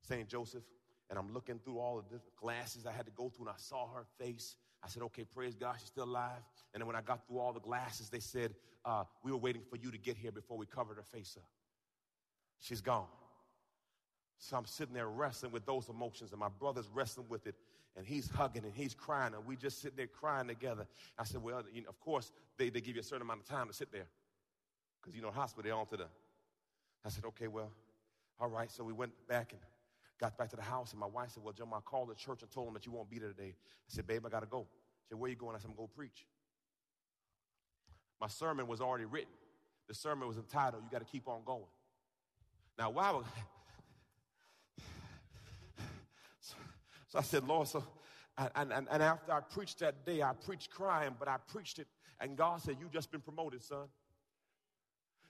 St. 0.00 0.26
Joseph. 0.26 0.64
And 1.10 1.18
I'm 1.18 1.34
looking 1.34 1.58
through 1.58 1.78
all 1.78 1.96
the 1.96 2.02
different 2.02 2.36
glasses 2.36 2.86
I 2.86 2.92
had 2.92 3.04
to 3.06 3.12
go 3.12 3.28
through, 3.28 3.46
and 3.46 3.54
I 3.54 3.58
saw 3.58 3.92
her 3.92 4.06
face. 4.18 4.56
I 4.82 4.88
said, 4.88 5.02
okay, 5.04 5.24
praise 5.24 5.54
God, 5.54 5.76
she's 5.78 5.88
still 5.88 6.04
alive. 6.04 6.42
And 6.72 6.80
then 6.80 6.86
when 6.86 6.96
I 6.96 7.02
got 7.02 7.26
through 7.26 7.38
all 7.38 7.52
the 7.52 7.60
glasses, 7.60 8.08
they 8.08 8.20
said, 8.20 8.54
uh, 8.84 9.04
we 9.22 9.30
were 9.30 9.38
waiting 9.38 9.62
for 9.68 9.76
you 9.76 9.90
to 9.90 9.98
get 9.98 10.16
here 10.16 10.32
before 10.32 10.56
we 10.56 10.66
covered 10.66 10.96
her 10.96 11.02
face 11.02 11.36
up. 11.38 11.46
She's 12.60 12.80
gone. 12.80 13.06
So 14.38 14.56
I'm 14.56 14.64
sitting 14.64 14.94
there 14.94 15.08
wrestling 15.08 15.52
with 15.52 15.66
those 15.66 15.88
emotions, 15.90 16.32
and 16.32 16.40
my 16.40 16.48
brother's 16.48 16.88
wrestling 16.94 17.26
with 17.28 17.46
it, 17.46 17.54
and 17.96 18.06
he's 18.06 18.30
hugging 18.30 18.64
and 18.64 18.72
he's 18.74 18.94
crying, 18.94 19.34
and 19.34 19.44
we 19.44 19.56
just 19.56 19.82
sitting 19.82 19.96
there 19.96 20.06
crying 20.06 20.48
together. 20.48 20.86
I 21.18 21.24
said, 21.24 21.42
Well, 21.42 21.62
you 21.72 21.82
know, 21.82 21.88
of 21.88 22.00
course, 22.00 22.32
they, 22.56 22.70
they 22.70 22.80
give 22.80 22.94
you 22.94 23.00
a 23.00 23.04
certain 23.04 23.22
amount 23.22 23.40
of 23.40 23.46
time 23.46 23.66
to 23.68 23.74
sit 23.74 23.92
there. 23.92 24.06
Because, 25.00 25.14
you 25.14 25.22
know, 25.22 25.30
hospital, 25.30 25.64
they're 25.64 25.78
on 25.78 25.86
to 25.88 25.96
the. 25.98 26.06
I 27.04 27.10
said, 27.10 27.24
Okay, 27.26 27.48
well, 27.48 27.70
all 28.40 28.48
right. 28.48 28.70
So 28.70 28.82
we 28.82 28.94
went 28.94 29.12
back 29.28 29.52
and 29.52 29.60
got 30.20 30.36
back 30.36 30.50
to 30.50 30.56
the 30.56 30.62
house, 30.62 30.92
and 30.92 31.00
my 31.00 31.06
wife 31.06 31.30
said, 31.30 31.42
Well, 31.42 31.54
Joe, 31.54 31.66
I 31.72 31.80
called 31.80 32.10
the 32.10 32.14
church 32.14 32.42
and 32.42 32.50
told 32.50 32.66
them 32.66 32.74
that 32.74 32.86
you 32.86 32.92
won't 32.92 33.10
be 33.10 33.18
there 33.18 33.30
today. 33.30 33.54
I 33.54 33.88
said, 33.88 34.06
Babe, 34.06 34.24
I 34.26 34.28
got 34.28 34.40
to 34.40 34.46
go. 34.46 34.66
She 35.02 35.08
said, 35.08 35.18
Where 35.18 35.30
you 35.30 35.36
going? 35.36 35.56
I 35.56 35.58
said, 35.58 35.70
I'm 35.70 35.76
going 35.76 35.88
to 35.88 35.92
go 35.92 35.96
preach. 35.96 36.26
My 38.20 38.28
sermon 38.28 38.66
was 38.66 38.80
already 38.80 39.06
written. 39.06 39.32
The 39.88 39.94
sermon 39.94 40.28
was 40.28 40.36
entitled, 40.36 40.82
You 40.84 40.90
Got 40.90 41.04
to 41.04 41.10
Keep 41.10 41.26
On 41.26 41.40
Going. 41.44 41.64
Now, 42.78 42.90
why 42.90 43.10
would. 43.10 43.24
So 47.08 47.18
I 47.18 47.22
said, 47.22 47.42
Lord, 47.42 47.66
so, 47.66 47.82
and, 48.54 48.72
and, 48.72 48.86
and 48.88 49.02
after 49.02 49.32
I 49.32 49.40
preached 49.40 49.80
that 49.80 50.06
day, 50.06 50.22
I 50.22 50.32
preached 50.32 50.70
crying, 50.70 51.16
but 51.18 51.26
I 51.26 51.38
preached 51.48 51.80
it, 51.80 51.88
and 52.20 52.36
God 52.36 52.60
said, 52.62 52.76
You 52.78 52.88
just 52.92 53.10
been 53.10 53.20
promoted, 53.20 53.64
son. 53.64 53.88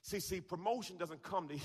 See, 0.02 0.21
see, 0.21 0.40
promotion 0.40 0.97
doesn't 0.97 1.23
come 1.23 1.49
to 1.49 1.57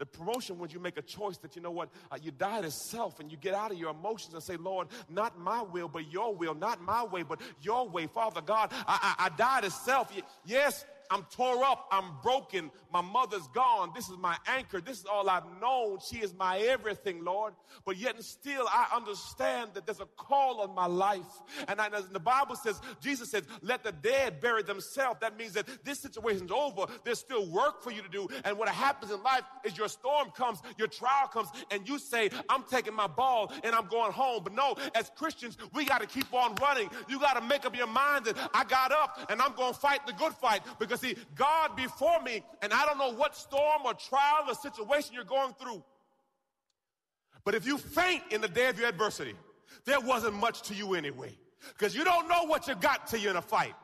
the 0.00 0.06
promotion 0.06 0.58
when 0.58 0.70
you 0.70 0.80
make 0.80 0.96
a 0.96 1.02
choice 1.02 1.36
that 1.38 1.54
you 1.54 1.60
know 1.60 1.70
what 1.70 1.90
uh, 2.10 2.16
you 2.20 2.30
die 2.30 2.62
to 2.62 2.70
self 2.70 3.20
and 3.20 3.30
you 3.30 3.36
get 3.36 3.52
out 3.52 3.70
of 3.70 3.78
your 3.78 3.90
emotions 3.90 4.32
and 4.32 4.42
say, 4.42 4.56
Lord, 4.56 4.88
not 5.10 5.38
my 5.38 5.60
will, 5.60 5.88
but 5.88 6.10
your 6.10 6.34
will, 6.34 6.54
not 6.54 6.82
my 6.82 7.04
way, 7.04 7.22
but 7.22 7.38
your 7.60 7.86
way, 7.86 8.06
Father 8.06 8.40
God. 8.40 8.72
I, 8.86 9.14
I, 9.18 9.26
I 9.26 9.28
die 9.36 9.60
to 9.60 9.70
self. 9.70 10.10
Yes, 10.44 10.86
I'm 11.10 11.24
tore 11.24 11.64
up. 11.64 11.88
I'm 11.90 12.12
broken. 12.22 12.70
My 12.92 13.00
mother's 13.00 13.48
gone. 13.48 13.90
This 13.94 14.08
is 14.08 14.16
my 14.16 14.36
anchor. 14.46 14.80
This 14.80 15.00
is 15.00 15.06
all 15.06 15.28
I've 15.28 15.44
known. 15.60 15.98
She 16.08 16.18
is 16.18 16.32
my 16.34 16.58
everything, 16.58 17.24
Lord. 17.24 17.54
But 17.84 17.96
yet 17.96 18.14
and 18.14 18.24
still, 18.24 18.66
I 18.68 18.86
understand 18.94 19.70
that 19.74 19.86
there's 19.86 20.00
a 20.00 20.08
call 20.16 20.60
on 20.60 20.74
my 20.74 20.86
life. 20.86 21.42
And, 21.66 21.80
I, 21.80 21.86
and 21.86 22.12
the 22.12 22.20
Bible 22.20 22.54
says, 22.54 22.80
Jesus 23.00 23.30
says, 23.30 23.42
let 23.60 23.82
the 23.82 23.92
dead 23.92 24.40
bury 24.40 24.62
themselves. 24.62 25.18
That 25.20 25.36
means 25.36 25.52
that 25.54 25.66
this 25.84 25.98
situation's 25.98 26.52
over. 26.52 26.86
There's 27.04 27.18
still 27.18 27.50
work 27.50 27.82
for 27.82 27.90
you 27.90 28.02
to 28.02 28.08
do. 28.08 28.28
And 28.44 28.56
what 28.56 28.68
happens 28.68 29.10
in 29.10 29.20
life 29.22 29.42
is 29.64 29.76
your 29.76 29.88
storm 29.88 30.30
comes, 30.30 30.62
your 30.78 30.88
trial 30.88 31.26
comes, 31.26 31.48
and 31.72 31.88
you 31.88 31.98
say, 31.98 32.30
I'm 32.48 32.62
taking 32.64 32.94
my 32.94 33.08
ball 33.08 33.52
and 33.64 33.74
I'm 33.74 33.86
going 33.88 34.12
home. 34.12 34.44
But 34.44 34.54
no, 34.54 34.76
as 34.94 35.10
Christians, 35.16 35.58
we 35.74 35.84
got 35.84 36.00
to 36.00 36.06
keep 36.06 36.32
on 36.32 36.54
running. 36.56 36.88
You 37.08 37.18
got 37.18 37.34
to 37.34 37.40
make 37.40 37.64
up 37.64 37.76
your 37.76 37.88
mind 37.88 38.26
that 38.26 38.36
I 38.54 38.64
got 38.64 38.92
up 38.92 39.18
and 39.28 39.42
I'm 39.42 39.54
going 39.54 39.72
to 39.72 39.78
fight 39.78 40.06
the 40.06 40.12
good 40.12 40.32
fight 40.34 40.62
because 40.78 40.99
see, 41.00 41.16
God 41.34 41.76
before 41.76 42.20
me, 42.22 42.42
and 42.62 42.72
I 42.72 42.84
don't 42.84 42.98
know 42.98 43.12
what 43.12 43.36
storm 43.36 43.82
or 43.84 43.94
trial 43.94 44.44
or 44.48 44.54
situation 44.54 45.14
you're 45.14 45.24
going 45.24 45.54
through. 45.54 45.82
But 47.44 47.54
if 47.54 47.66
you 47.66 47.78
faint 47.78 48.22
in 48.30 48.40
the 48.40 48.48
day 48.48 48.68
of 48.68 48.78
your 48.78 48.88
adversity, 48.88 49.34
there 49.84 50.00
wasn't 50.00 50.34
much 50.34 50.62
to 50.62 50.74
you 50.74 50.94
anyway. 50.94 51.36
Because 51.68 51.94
you 51.94 52.04
don't 52.04 52.28
know 52.28 52.44
what 52.44 52.68
you 52.68 52.74
got 52.74 53.06
till 53.06 53.20
you're 53.20 53.30
in 53.30 53.36
a 53.36 53.42
fight. 53.42 53.74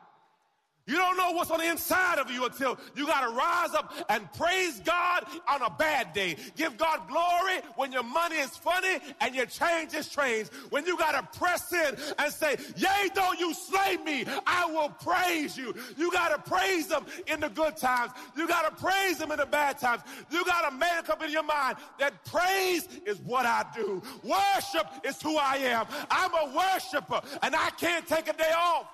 You 0.87 0.95
don't 0.95 1.17
know 1.17 1.31
what's 1.31 1.51
on 1.51 1.59
the 1.59 1.69
inside 1.69 2.17
of 2.17 2.31
you 2.31 2.45
until 2.45 2.79
you 2.95 3.05
got 3.05 3.27
to 3.29 3.35
rise 3.35 3.73
up 3.73 3.93
and 4.09 4.31
praise 4.33 4.79
God 4.79 5.25
on 5.47 5.61
a 5.61 5.69
bad 5.69 6.13
day. 6.13 6.37
Give 6.55 6.77
God 6.77 7.07
glory 7.09 7.59
when 7.75 7.91
your 7.91 8.03
money 8.03 8.37
is 8.37 8.55
funny 8.55 8.99
and 9.19 9.35
your 9.35 9.45
change 9.47 9.93
is 9.93 10.05
strange. 10.05 10.47
When 10.69 10.85
you 10.85 10.97
got 10.97 11.11
to 11.11 11.37
press 11.37 11.73
in 11.73 11.97
and 12.17 12.31
say, 12.33 12.55
Yea, 12.77 13.09
though 13.13 13.33
you 13.33 13.53
slay 13.53 13.97
me, 13.97 14.25
I 14.45 14.65
will 14.65 14.89
praise 14.89 15.57
you. 15.57 15.75
You 15.97 16.09
got 16.11 16.29
to 16.29 16.49
praise 16.49 16.89
Him 16.89 17.05
in 17.27 17.41
the 17.41 17.49
good 17.49 17.75
times. 17.75 18.13
You 18.37 18.47
got 18.47 18.69
to 18.69 18.83
praise 18.83 19.19
Him 19.19 19.31
in 19.31 19.39
the 19.39 19.45
bad 19.45 19.79
times. 19.79 20.03
You 20.31 20.45
got 20.45 20.69
to 20.69 20.75
make 20.75 21.09
up 21.09 21.21
in 21.21 21.31
your 21.31 21.43
mind 21.43 21.77
that 21.99 22.23
praise 22.23 22.87
is 23.05 23.19
what 23.19 23.45
I 23.45 23.65
do. 23.75 24.01
Worship 24.23 24.87
is 25.03 25.21
who 25.21 25.37
I 25.37 25.57
am. 25.57 25.85
I'm 26.09 26.31
a 26.33 26.55
worshiper 26.55 27.21
and 27.43 27.55
I 27.55 27.71
can't 27.71 28.07
take 28.07 28.29
a 28.29 28.33
day 28.33 28.53
off. 28.55 28.87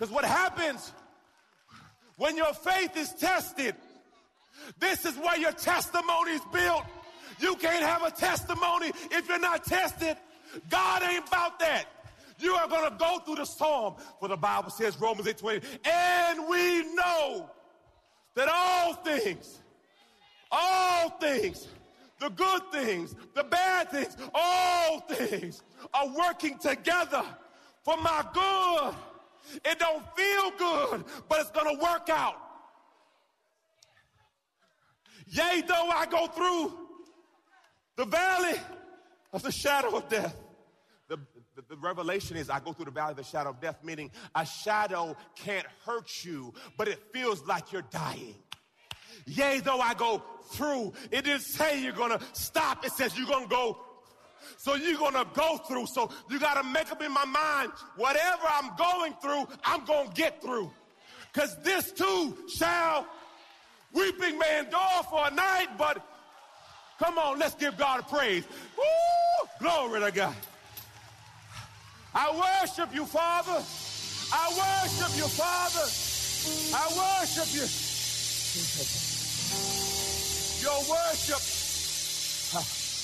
Because 0.00 0.14
what 0.14 0.24
happens 0.24 0.92
when 2.16 2.34
your 2.34 2.54
faith 2.54 2.96
is 2.96 3.12
tested, 3.12 3.74
this 4.78 5.04
is 5.04 5.14
where 5.18 5.38
your 5.38 5.52
testimony 5.52 6.30
is 6.30 6.40
built. 6.50 6.84
You 7.38 7.54
can't 7.56 7.84
have 7.84 8.02
a 8.02 8.10
testimony 8.10 8.92
if 9.10 9.28
you're 9.28 9.38
not 9.38 9.62
tested. 9.62 10.16
God 10.70 11.02
ain't 11.02 11.28
about 11.28 11.58
that. 11.60 11.84
You 12.38 12.54
are 12.54 12.66
going 12.66 12.90
to 12.90 12.96
go 12.96 13.18
through 13.18 13.34
the 13.34 13.44
storm. 13.44 13.96
For 14.20 14.28
the 14.28 14.38
Bible 14.38 14.70
says, 14.70 14.98
Romans 14.98 15.28
8 15.28 15.36
20, 15.36 15.66
and 15.84 16.48
we 16.48 16.94
know 16.94 17.50
that 18.36 18.48
all 18.50 18.94
things, 18.94 19.58
all 20.50 21.10
things, 21.10 21.68
the 22.20 22.30
good 22.30 22.62
things, 22.72 23.14
the 23.34 23.44
bad 23.44 23.90
things, 23.90 24.16
all 24.32 25.00
things 25.00 25.62
are 25.92 26.08
working 26.08 26.56
together 26.56 27.22
for 27.84 27.98
my 27.98 28.24
good 28.32 28.94
it 29.64 29.78
don't 29.78 30.04
feel 30.16 30.50
good, 30.58 31.04
but 31.28 31.40
it's 31.40 31.50
going 31.50 31.76
to 31.76 31.82
work 31.82 32.08
out. 32.08 32.36
Yea, 35.26 35.62
though 35.66 35.88
I 35.88 36.06
go 36.06 36.26
through 36.26 36.76
the 37.96 38.04
valley 38.04 38.58
of 39.32 39.42
the 39.42 39.52
shadow 39.52 39.96
of 39.96 40.08
death. 40.08 40.36
The, 41.08 41.18
the, 41.56 41.62
the, 41.70 41.76
revelation 41.76 42.36
is 42.36 42.50
I 42.50 42.60
go 42.60 42.72
through 42.72 42.86
the 42.86 42.90
valley 42.90 43.12
of 43.12 43.16
the 43.16 43.24
shadow 43.24 43.50
of 43.50 43.60
death, 43.60 43.78
meaning 43.84 44.10
a 44.34 44.46
shadow 44.46 45.16
can't 45.36 45.66
hurt 45.84 46.08
you, 46.24 46.54
but 46.76 46.88
it 46.88 46.98
feels 47.12 47.44
like 47.46 47.72
you're 47.72 47.86
dying. 47.90 48.36
Yea, 49.26 49.60
though 49.60 49.80
I 49.80 49.94
go 49.94 50.22
through, 50.52 50.92
it 51.10 51.24
didn't 51.24 51.42
say 51.42 51.82
you're 51.82 51.92
gonna 51.92 52.20
stop, 52.32 52.84
it 52.84 52.92
says 52.92 53.16
you're 53.16 53.26
gonna 53.26 53.46
go 53.46 53.80
so 54.56 54.74
you're 54.74 54.98
going 54.98 55.14
to 55.14 55.26
go 55.34 55.58
through. 55.58 55.86
So 55.86 56.10
you 56.30 56.38
got 56.38 56.54
to 56.54 56.62
make 56.62 56.90
up 56.90 57.02
in 57.02 57.12
my 57.12 57.24
mind, 57.24 57.72
whatever 57.96 58.42
I'm 58.48 58.74
going 58.76 59.14
through, 59.22 59.46
I'm 59.64 59.84
going 59.84 60.08
to 60.08 60.14
get 60.14 60.42
through. 60.42 60.70
Because 61.32 61.56
this 61.62 61.92
too 61.92 62.36
shall, 62.48 63.06
weeping 63.92 64.38
may 64.38 64.60
endure 64.60 65.02
for 65.08 65.26
a 65.26 65.30
night, 65.30 65.68
but 65.78 66.04
come 66.98 67.18
on, 67.18 67.38
let's 67.38 67.54
give 67.54 67.76
God 67.76 68.00
a 68.00 68.02
praise. 68.02 68.44
Woo! 68.76 69.48
Glory 69.60 70.00
to 70.00 70.10
God. 70.10 70.34
I 72.14 72.60
worship 72.62 72.92
you, 72.94 73.04
Father. 73.06 73.62
I 74.32 74.48
worship 74.48 75.16
you, 75.16 75.28
Father. 75.28 75.86
I 76.74 76.86
worship 76.96 77.54
you. 77.54 77.66
Your 80.62 80.78
worship. 80.90 81.40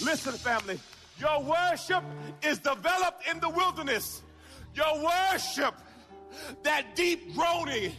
Listen, 0.05 0.33
family. 0.33 0.79
Your 1.19 1.43
worship 1.43 2.05
is 2.43 2.59
developed 2.59 3.27
in 3.31 3.41
the 3.41 3.49
wilderness. 3.49 4.23
Your 4.75 5.03
worship, 5.03 5.75
that 6.63 6.95
deep 6.95 7.35
groaning, 7.35 7.93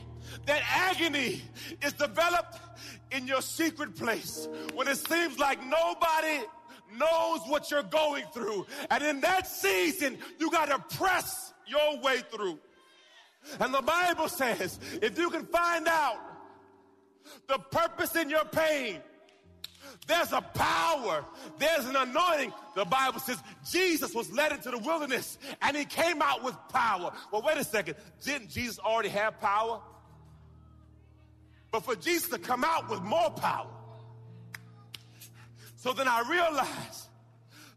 that 0.45 0.61
agony 0.69 1.41
is 1.83 1.93
developed 1.93 2.59
in 3.11 3.27
your 3.27 3.41
secret 3.41 3.95
place 3.95 4.47
when 4.75 4.87
it 4.87 4.97
seems 4.97 5.39
like 5.39 5.59
nobody 5.65 6.45
knows 6.95 7.39
what 7.47 7.71
you're 7.71 7.83
going 7.83 8.25
through. 8.33 8.65
And 8.89 9.03
in 9.03 9.21
that 9.21 9.47
season, 9.47 10.17
you 10.39 10.51
got 10.51 10.69
to 10.69 10.97
press 10.97 11.53
your 11.65 11.99
way 11.99 12.21
through. 12.31 12.59
And 13.59 13.73
the 13.73 13.81
Bible 13.81 14.27
says 14.27 14.79
if 15.01 15.17
you 15.17 15.29
can 15.29 15.45
find 15.45 15.87
out 15.87 16.19
the 17.47 17.57
purpose 17.57 18.15
in 18.15 18.29
your 18.29 18.45
pain, 18.45 19.01
there's 20.05 20.31
a 20.31 20.41
power. 20.41 21.25
There's 21.57 21.85
an 21.85 21.95
anointing. 21.95 22.53
The 22.75 22.85
Bible 22.85 23.19
says 23.19 23.37
Jesus 23.69 24.13
was 24.13 24.31
led 24.31 24.51
into 24.51 24.71
the 24.71 24.77
wilderness 24.77 25.37
and 25.61 25.75
he 25.75 25.85
came 25.85 26.21
out 26.21 26.43
with 26.43 26.55
power. 26.71 27.11
Well, 27.31 27.41
wait 27.41 27.57
a 27.57 27.63
second. 27.63 27.95
Didn't 28.23 28.49
Jesus 28.49 28.79
already 28.79 29.09
have 29.09 29.39
power? 29.41 29.81
But 31.71 31.83
for 31.83 31.95
Jesus 31.95 32.29
to 32.29 32.37
come 32.39 32.63
out 32.63 32.89
with 32.89 33.01
more 33.01 33.29
power. 33.31 33.67
So 35.75 35.93
then 35.93 36.07
I 36.07 36.23
realized 36.29 37.07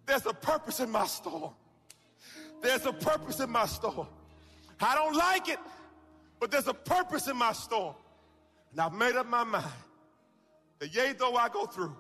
there's 0.07 0.27
a 0.27 0.33
purpose 0.33 0.81
in 0.81 0.91
my 0.91 1.07
storm. 1.07 1.53
There's 2.63 2.87
a 2.87 2.93
purpose 2.93 3.41
in 3.41 3.51
my 3.51 3.67
storm. 3.67 4.07
I 4.81 4.95
don't 4.95 5.17
like 5.17 5.49
it, 5.49 5.59
but 6.39 6.51
there's 6.51 6.69
a 6.69 6.75
purpose 6.75 7.29
in 7.29 7.37
my 7.37 7.53
storm. 7.53 7.95
And 8.73 8.81
I've 8.81 8.93
made 8.93 9.17
up 9.17 9.27
my 9.27 9.45
mind 9.45 9.65
that 10.79 10.95
yea, 10.95 11.13
though 11.13 11.37
I 11.37 11.49
go 11.49 11.67
through, 11.67 11.95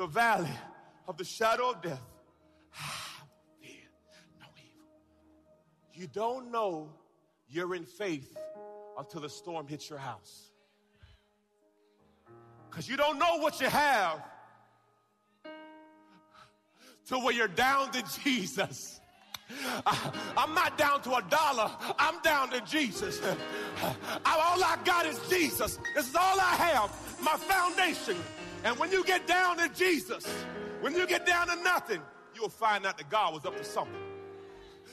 the 0.00 0.06
valley 0.06 0.48
of 1.06 1.18
the 1.18 1.24
shadow 1.24 1.72
of 1.72 1.82
death, 1.82 2.00
I 2.72 3.22
fear 3.60 3.82
no 4.40 4.46
evil. 4.56 4.86
You 5.92 6.06
don't 6.06 6.50
know 6.50 6.88
you're 7.50 7.74
in 7.74 7.84
faith 7.84 8.34
until 8.98 9.20
the 9.20 9.28
storm 9.28 9.68
hits 9.68 9.90
your 9.90 9.98
house. 9.98 10.52
Because 12.70 12.88
you 12.88 12.96
don't 12.96 13.18
know 13.18 13.36
what 13.40 13.60
you 13.60 13.68
have 13.68 14.24
till 17.06 17.22
when 17.22 17.36
you're 17.36 17.46
down 17.46 17.90
to 17.90 18.02
Jesus. 18.24 19.02
Ah, 19.84 20.12
I'm 20.34 20.54
not 20.54 20.78
down 20.78 21.02
to 21.02 21.16
a 21.16 21.22
dollar. 21.28 21.70
I'm 21.98 22.22
down 22.22 22.48
to 22.52 22.62
Jesus. 22.62 23.20
Ah, 23.82 24.54
all 24.54 24.64
I 24.64 24.78
got 24.82 25.04
is 25.04 25.20
Jesus. 25.28 25.78
This 25.94 26.08
is 26.08 26.16
all 26.16 26.40
I 26.40 26.54
have. 26.56 27.20
My 27.22 27.36
foundation 27.36 28.16
And 28.64 28.76
when 28.78 28.90
you 28.92 29.04
get 29.04 29.26
down 29.26 29.56
to 29.58 29.68
Jesus, 29.70 30.26
when 30.80 30.94
you 30.94 31.06
get 31.06 31.26
down 31.26 31.48
to 31.48 31.56
nothing, 31.62 32.00
you'll 32.34 32.48
find 32.48 32.86
out 32.86 32.98
that 32.98 33.08
God 33.10 33.34
was 33.34 33.44
up 33.46 33.56
to 33.56 33.64
something. 33.64 33.94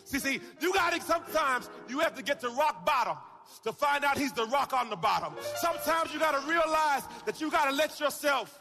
See, 0.04 0.20
see, 0.20 0.40
you 0.62 0.74
got 0.74 0.94
to 0.94 1.02
sometimes 1.02 1.70
you 1.90 2.00
have 2.00 2.16
to 2.16 2.24
get 2.24 2.40
to 2.42 2.50
rock 2.50 2.86
bottom 2.86 3.18
to 3.64 3.74
find 3.74 4.06
out 4.06 4.18
he's 4.18 4.32
the 4.32 4.46
rock 4.46 4.74
on 4.74 4.90
the 4.90 4.96
bottom. 4.96 5.34
Sometimes 5.58 6.14
you 6.14 6.20
got 6.20 6.40
to 6.40 6.50
realize 6.50 7.04
that 7.26 7.42
you 7.42 7.52
got 7.52 7.70
to 7.70 7.76
let 7.76 8.00
yourself 8.00 8.60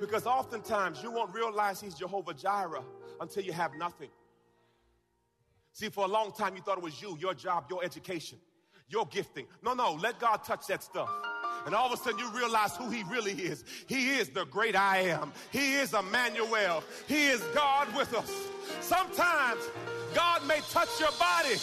because 0.00 0.26
oftentimes 0.26 1.02
you 1.02 1.10
won't 1.10 1.34
realize 1.34 1.80
he's 1.80 1.94
Jehovah 1.94 2.34
Jireh 2.34 2.82
until 3.20 3.42
you 3.42 3.52
have 3.52 3.72
nothing. 3.78 4.10
See, 5.72 5.88
for 5.88 6.04
a 6.04 6.08
long 6.08 6.32
time 6.32 6.56
you 6.56 6.62
thought 6.62 6.78
it 6.78 6.84
was 6.84 7.00
you, 7.00 7.16
your 7.18 7.34
job, 7.34 7.66
your 7.70 7.82
education, 7.82 8.38
your 8.88 9.06
gifting. 9.06 9.46
No, 9.62 9.74
no, 9.74 9.94
let 9.94 10.18
God 10.18 10.44
touch 10.44 10.66
that 10.68 10.82
stuff. 10.82 11.10
And 11.66 11.74
all 11.74 11.86
of 11.86 11.92
a 11.92 11.96
sudden 11.96 12.18
you 12.18 12.30
realize 12.30 12.76
who 12.76 12.90
he 12.90 13.02
really 13.04 13.32
is. 13.32 13.64
He 13.86 14.16
is 14.16 14.28
the 14.28 14.44
great 14.44 14.76
I 14.76 14.98
am. 14.98 15.32
He 15.50 15.74
is 15.74 15.94
Emmanuel. 15.94 16.84
He 17.08 17.26
is 17.26 17.40
God 17.54 17.94
with 17.96 18.14
us. 18.14 18.30
Sometimes 18.80 19.60
God 20.14 20.46
may 20.46 20.60
touch 20.70 21.00
your 21.00 21.12
body 21.18 21.56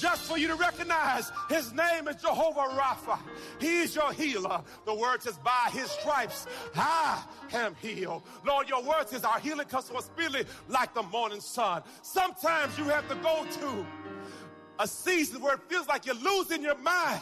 just 0.00 0.22
for 0.22 0.38
you 0.38 0.48
to 0.48 0.54
recognize 0.54 1.30
his 1.50 1.74
name 1.74 2.08
is 2.08 2.16
Jehovah 2.16 2.74
Rapha. 2.74 3.18
He 3.60 3.80
is 3.80 3.94
your 3.94 4.12
healer. 4.14 4.62
The 4.86 4.94
word 4.94 5.22
says, 5.22 5.38
by 5.44 5.68
his 5.72 5.90
stripes, 5.90 6.46
I 6.74 7.22
am 7.52 7.74
healed. 7.82 8.22
Lord, 8.46 8.68
your 8.70 8.82
word 8.82 9.08
says 9.08 9.24
our 9.24 9.38
healing 9.38 9.66
comes 9.66 9.90
from 9.90 10.00
speedily 10.00 10.44
like 10.68 10.94
the 10.94 11.02
morning 11.02 11.40
sun. 11.40 11.82
Sometimes 12.00 12.78
you 12.78 12.84
have 12.84 13.06
to 13.10 13.14
go 13.16 13.44
to 13.44 13.86
a 14.80 14.88
season 14.88 15.40
where 15.40 15.54
it 15.54 15.60
feels 15.68 15.86
like 15.86 16.06
you're 16.06 16.14
losing 16.16 16.62
your 16.62 16.78
mind 16.78 17.20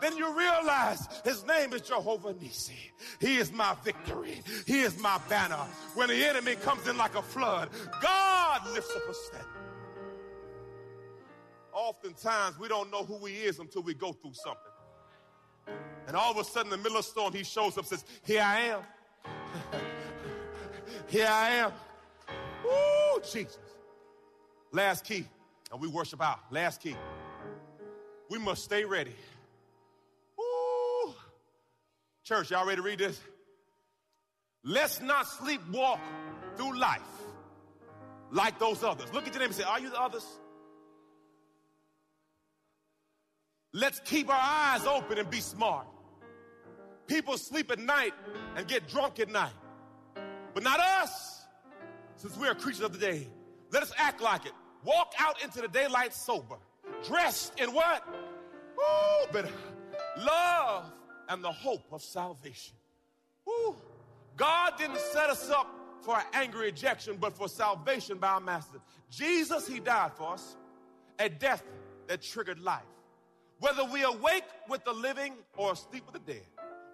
then 0.00 0.16
you 0.16 0.36
realize 0.36 1.08
his 1.24 1.44
name 1.46 1.72
is 1.72 1.82
Jehovah 1.82 2.34
Nisi. 2.34 2.92
He 3.20 3.36
is 3.36 3.52
my 3.52 3.74
victory. 3.84 4.42
He 4.66 4.80
is 4.80 4.98
my 4.98 5.18
banner. 5.28 5.64
When 5.94 6.08
the 6.08 6.26
enemy 6.26 6.56
comes 6.56 6.86
in 6.86 6.96
like 6.96 7.14
a 7.14 7.22
flood, 7.22 7.70
God 8.02 8.68
lifts 8.72 8.94
up 8.94 9.08
a 9.08 9.14
standard. 9.14 9.48
Oftentimes, 11.72 12.58
we 12.58 12.68
don't 12.68 12.90
know 12.90 13.04
who 13.04 13.24
he 13.26 13.34
is 13.34 13.58
until 13.58 13.82
we 13.82 13.94
go 13.94 14.12
through 14.12 14.34
something. 14.34 15.76
And 16.06 16.16
all 16.16 16.30
of 16.30 16.38
a 16.38 16.44
sudden, 16.44 16.72
in 16.72 16.78
the 16.78 16.82
middle 16.82 16.98
of 16.98 17.04
the 17.04 17.10
storm, 17.10 17.32
he 17.32 17.42
shows 17.42 17.76
up 17.76 17.86
says, 17.86 18.04
Here 18.24 18.42
I 18.42 18.60
am. 18.60 18.80
Here 21.08 21.28
I 21.28 21.50
am. 21.50 21.72
Woo, 22.64 23.20
Jesus. 23.22 23.58
Last 24.72 25.04
key, 25.04 25.26
and 25.72 25.80
we 25.80 25.88
worship 25.88 26.22
out. 26.22 26.40
Last 26.50 26.80
key. 26.80 26.96
We 28.30 28.38
must 28.38 28.64
stay 28.64 28.84
ready. 28.84 29.14
Church, 32.26 32.50
y'all 32.50 32.66
ready 32.66 32.76
to 32.76 32.82
read 32.82 32.98
this? 32.98 33.20
Let's 34.64 35.00
not 35.00 35.26
sleepwalk 35.26 36.00
through 36.56 36.76
life 36.76 37.00
like 38.32 38.58
those 38.58 38.82
others. 38.82 39.12
Look 39.14 39.28
at 39.28 39.32
your 39.32 39.40
name 39.40 39.50
and 39.50 39.54
say, 39.54 39.62
Are 39.62 39.78
you 39.78 39.90
the 39.90 40.00
others? 40.00 40.26
Let's 43.72 44.00
keep 44.00 44.28
our 44.28 44.40
eyes 44.40 44.84
open 44.84 45.18
and 45.18 45.30
be 45.30 45.38
smart. 45.38 45.86
People 47.06 47.38
sleep 47.38 47.70
at 47.70 47.78
night 47.78 48.12
and 48.56 48.66
get 48.66 48.88
drunk 48.88 49.20
at 49.20 49.28
night, 49.28 49.52
but 50.52 50.64
not 50.64 50.80
us, 50.80 51.44
since 52.16 52.36
we're 52.36 52.54
creatures 52.56 52.82
of 52.82 52.92
the 52.92 52.98
day. 52.98 53.28
Let 53.70 53.84
us 53.84 53.92
act 53.96 54.20
like 54.20 54.46
it. 54.46 54.52
Walk 54.84 55.14
out 55.18 55.42
into 55.42 55.60
the 55.60 55.68
daylight 55.68 56.14
sober, 56.14 56.56
dressed 57.06 57.58
in 57.58 57.72
what? 57.72 58.06
Oh, 58.78 59.26
but 59.32 59.50
love 60.18 60.92
and 61.28 61.42
the 61.42 61.52
hope 61.52 61.84
of 61.92 62.02
salvation. 62.02 62.76
Woo. 63.46 63.76
God 64.36 64.72
didn't 64.78 65.00
set 65.00 65.30
us 65.30 65.50
up 65.50 65.68
for 66.02 66.16
an 66.16 66.24
angry 66.34 66.68
ejection, 66.68 67.16
but 67.18 67.36
for 67.36 67.48
salvation 67.48 68.18
by 68.18 68.28
our 68.28 68.40
master. 68.40 68.78
Jesus, 69.10 69.66
he 69.66 69.80
died 69.80 70.12
for 70.14 70.34
us, 70.34 70.56
a 71.18 71.28
death 71.28 71.64
that 72.06 72.22
triggered 72.22 72.60
life. 72.60 72.82
Whether 73.58 73.84
we 73.84 74.02
awake 74.02 74.44
with 74.68 74.84
the 74.84 74.92
living 74.92 75.34
or 75.56 75.72
asleep 75.72 76.04
with 76.04 76.12
the 76.24 76.32
dead, 76.32 76.46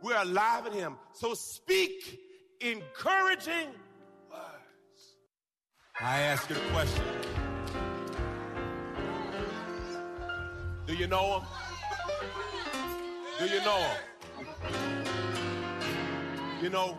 we're 0.03 0.17
alive 0.17 0.67
in 0.67 0.73
him. 0.73 0.97
So 1.13 1.35
speak 1.35 2.21
encouraging 2.61 3.69
words. 4.31 5.17
I 6.01 6.21
ask 6.21 6.49
you 6.49 6.57
a 6.57 6.73
question. 6.73 7.32
Do 10.93 10.99
you 10.99 11.07
know 11.07 11.39
him? 11.39 11.49
Do 13.39 13.47
you 13.47 13.65
know 13.65 13.79
him? 13.79 13.97
You 16.63 16.69
know, 16.69 16.99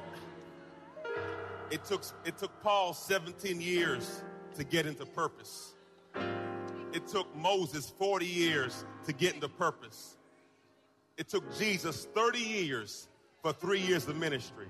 it 1.70 1.86
took, 1.86 2.04
it 2.26 2.36
took 2.40 2.60
Paul 2.64 2.96
17 2.96 3.62
years 3.62 4.24
to 4.56 4.64
get 4.64 4.88
into 4.88 5.06
purpose. 5.06 5.76
It 6.92 7.06
took 7.06 7.36
Moses 7.36 7.88
40 8.00 8.26
years 8.26 8.84
to 9.06 9.14
get 9.14 9.36
into 9.36 9.48
purpose. 9.48 10.18
It 11.16 11.30
took 11.30 11.56
Jesus 11.60 12.08
30 12.16 12.40
years 12.40 13.10
for 13.44 13.54
three 13.54 13.80
years 13.80 14.08
of 14.08 14.16
ministry. 14.18 14.70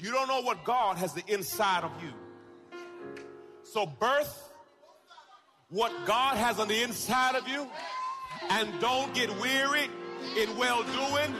You 0.00 0.10
don't 0.10 0.26
know 0.26 0.40
what 0.40 0.64
God 0.64 0.96
has 0.96 1.12
the 1.12 1.22
inside 1.28 1.84
of 1.84 1.92
you. 2.02 2.10
So 3.62 3.86
birth 3.86 4.50
what 5.70 5.92
God 6.06 6.36
has 6.36 6.58
on 6.58 6.68
the 6.68 6.82
inside 6.82 7.34
of 7.34 7.48
you 7.48 7.66
and 8.50 8.68
don't 8.80 9.12
get 9.14 9.30
weary 9.40 9.88
in 10.36 10.56
well 10.56 10.82
doing 10.82 11.34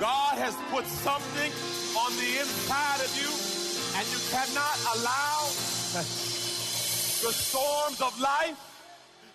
God 0.00 0.38
has 0.38 0.56
put 0.70 0.86
something 0.86 1.52
on 1.94 2.16
the 2.16 2.40
inside 2.40 3.00
of 3.00 3.12
you, 3.20 3.28
and 3.98 4.06
you 4.08 4.18
cannot 4.30 4.78
allow 4.96 5.44
the 5.92 7.32
storms 7.34 8.00
of 8.00 8.18
life 8.18 8.56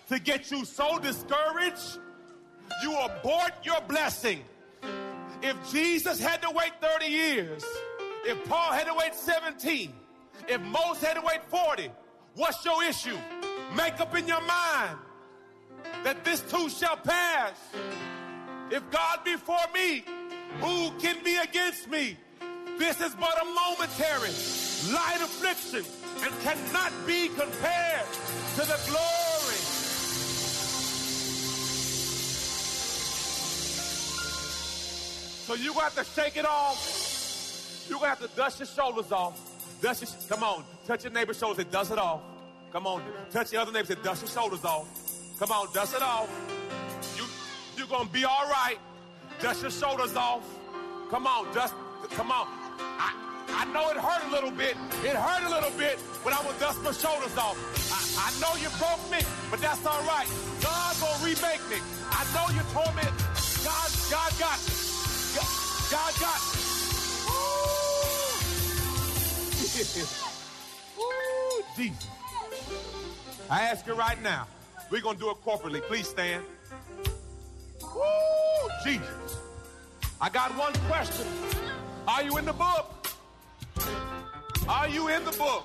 to 0.08 0.18
get 0.18 0.50
you 0.50 0.64
so 0.64 0.98
discouraged, 0.98 1.98
you 2.82 2.98
abort 2.98 3.52
your 3.62 3.80
blessing. 3.82 4.42
If 5.40 5.56
Jesus 5.70 6.18
had 6.18 6.42
to 6.42 6.50
wait 6.50 6.72
30 6.80 7.06
years, 7.06 7.64
if 8.24 8.48
Paul 8.48 8.72
had 8.72 8.88
to 8.88 8.94
wait 8.94 9.14
17, 9.14 9.92
if 10.48 10.60
Moses 10.62 11.04
had 11.04 11.14
to 11.14 11.22
wait 11.22 11.44
40, 11.44 11.90
what's 12.34 12.64
your 12.64 12.82
issue? 12.82 13.16
Make 13.76 14.00
up 14.00 14.16
in 14.16 14.26
your 14.26 14.40
mind 14.40 14.96
that 16.02 16.24
this 16.24 16.40
too 16.40 16.70
shall 16.70 16.96
pass. 16.96 17.52
If 18.70 18.90
God 18.90 19.18
be 19.24 19.36
for 19.36 19.58
me, 19.74 20.02
who 20.60 20.90
can 20.98 21.22
be 21.22 21.36
against 21.36 21.90
me? 21.90 22.16
This 22.78 23.00
is 23.00 23.14
but 23.14 23.40
a 23.40 23.44
momentary, 23.44 24.30
light 24.92 25.20
affliction 25.20 25.84
and 26.22 26.40
cannot 26.40 26.92
be 27.06 27.28
compared 27.28 28.06
to 28.54 28.60
the 28.60 28.80
glory. 28.86 29.60
So 35.44 35.54
you're 35.54 35.74
going 35.74 35.90
to 35.90 35.96
have 35.96 36.06
to 36.06 36.20
shake 36.20 36.36
it 36.36 36.46
off. 36.46 37.86
You're 37.88 37.98
going 37.98 38.14
to 38.14 38.20
have 38.20 38.30
to 38.30 38.36
dust 38.36 38.58
your 38.58 38.66
shoulders 38.66 39.12
off. 39.12 39.38
Dust 39.82 40.02
your, 40.02 40.10
come 40.28 40.42
on, 40.42 40.64
touch 40.86 41.04
your 41.04 41.12
neighbor's 41.12 41.38
shoulders 41.38 41.58
and 41.58 41.70
dust 41.70 41.92
it 41.92 41.98
off. 41.98 42.22
Come 42.76 42.86
on, 42.86 43.00
touch 43.32 43.48
the 43.48 43.56
other 43.58 43.72
neighbors 43.72 43.88
and 43.88 44.02
dust 44.02 44.20
your 44.20 44.28
shoulders 44.28 44.62
off. 44.62 44.84
Come 45.38 45.50
on, 45.50 45.72
dust 45.72 45.96
it 45.96 46.02
off. 46.02 46.28
You, 47.16 47.24
you're 47.74 47.88
to 47.88 48.04
be 48.12 48.22
all 48.26 48.50
right. 48.50 48.76
Dust 49.40 49.62
your 49.62 49.70
shoulders 49.70 50.14
off. 50.14 50.44
Come 51.10 51.26
on, 51.26 51.50
dust. 51.54 51.72
Come 52.10 52.30
on. 52.30 52.46
I, 52.78 53.14
I 53.48 53.64
know 53.72 53.88
it 53.88 53.96
hurt 53.96 54.28
a 54.28 54.30
little 54.30 54.50
bit. 54.50 54.76
It 55.02 55.16
hurt 55.16 55.44
a 55.44 55.48
little 55.48 55.70
bit, 55.78 55.98
but 56.22 56.34
I 56.34 56.44
will 56.44 56.52
dust 56.60 56.82
my 56.84 56.92
shoulders 56.92 57.34
off. 57.38 57.56
I, 57.88 58.28
I 58.28 58.40
know 58.44 58.52
you 58.60 58.68
broke 58.76 59.10
me, 59.10 59.24
but 59.50 59.58
that's 59.62 59.86
all 59.86 60.02
right. 60.02 60.28
God's 60.60 61.00
gonna 61.00 61.24
remake 61.24 61.64
me. 61.72 61.80
I 62.12 62.28
know 62.36 62.44
you 62.52 62.60
told 62.76 62.94
me. 62.94 63.08
God, 63.64 63.88
God 64.12 64.36
got 64.36 64.60
me. 64.68 64.76
God, 65.32 65.48
God 65.88 66.12
got 66.20 66.40
me. 66.44 66.60
Ooh. 67.32 67.80
Ooh, 71.00 71.64
Jesus. 71.74 72.25
I 73.48 73.62
ask 73.62 73.86
you 73.86 73.94
right 73.94 74.20
now. 74.22 74.46
We're 74.90 75.02
gonna 75.02 75.18
do 75.18 75.30
it 75.30 75.36
corporately. 75.44 75.82
Please 75.82 76.08
stand. 76.08 76.44
Woo, 77.82 78.02
Jesus. 78.84 79.38
I 80.20 80.28
got 80.30 80.56
one 80.56 80.72
question. 80.88 81.26
Are 82.08 82.22
you 82.22 82.38
in 82.38 82.44
the 82.44 82.52
book? 82.52 83.06
Are 84.68 84.88
you 84.88 85.08
in 85.08 85.24
the 85.24 85.32
book? 85.32 85.64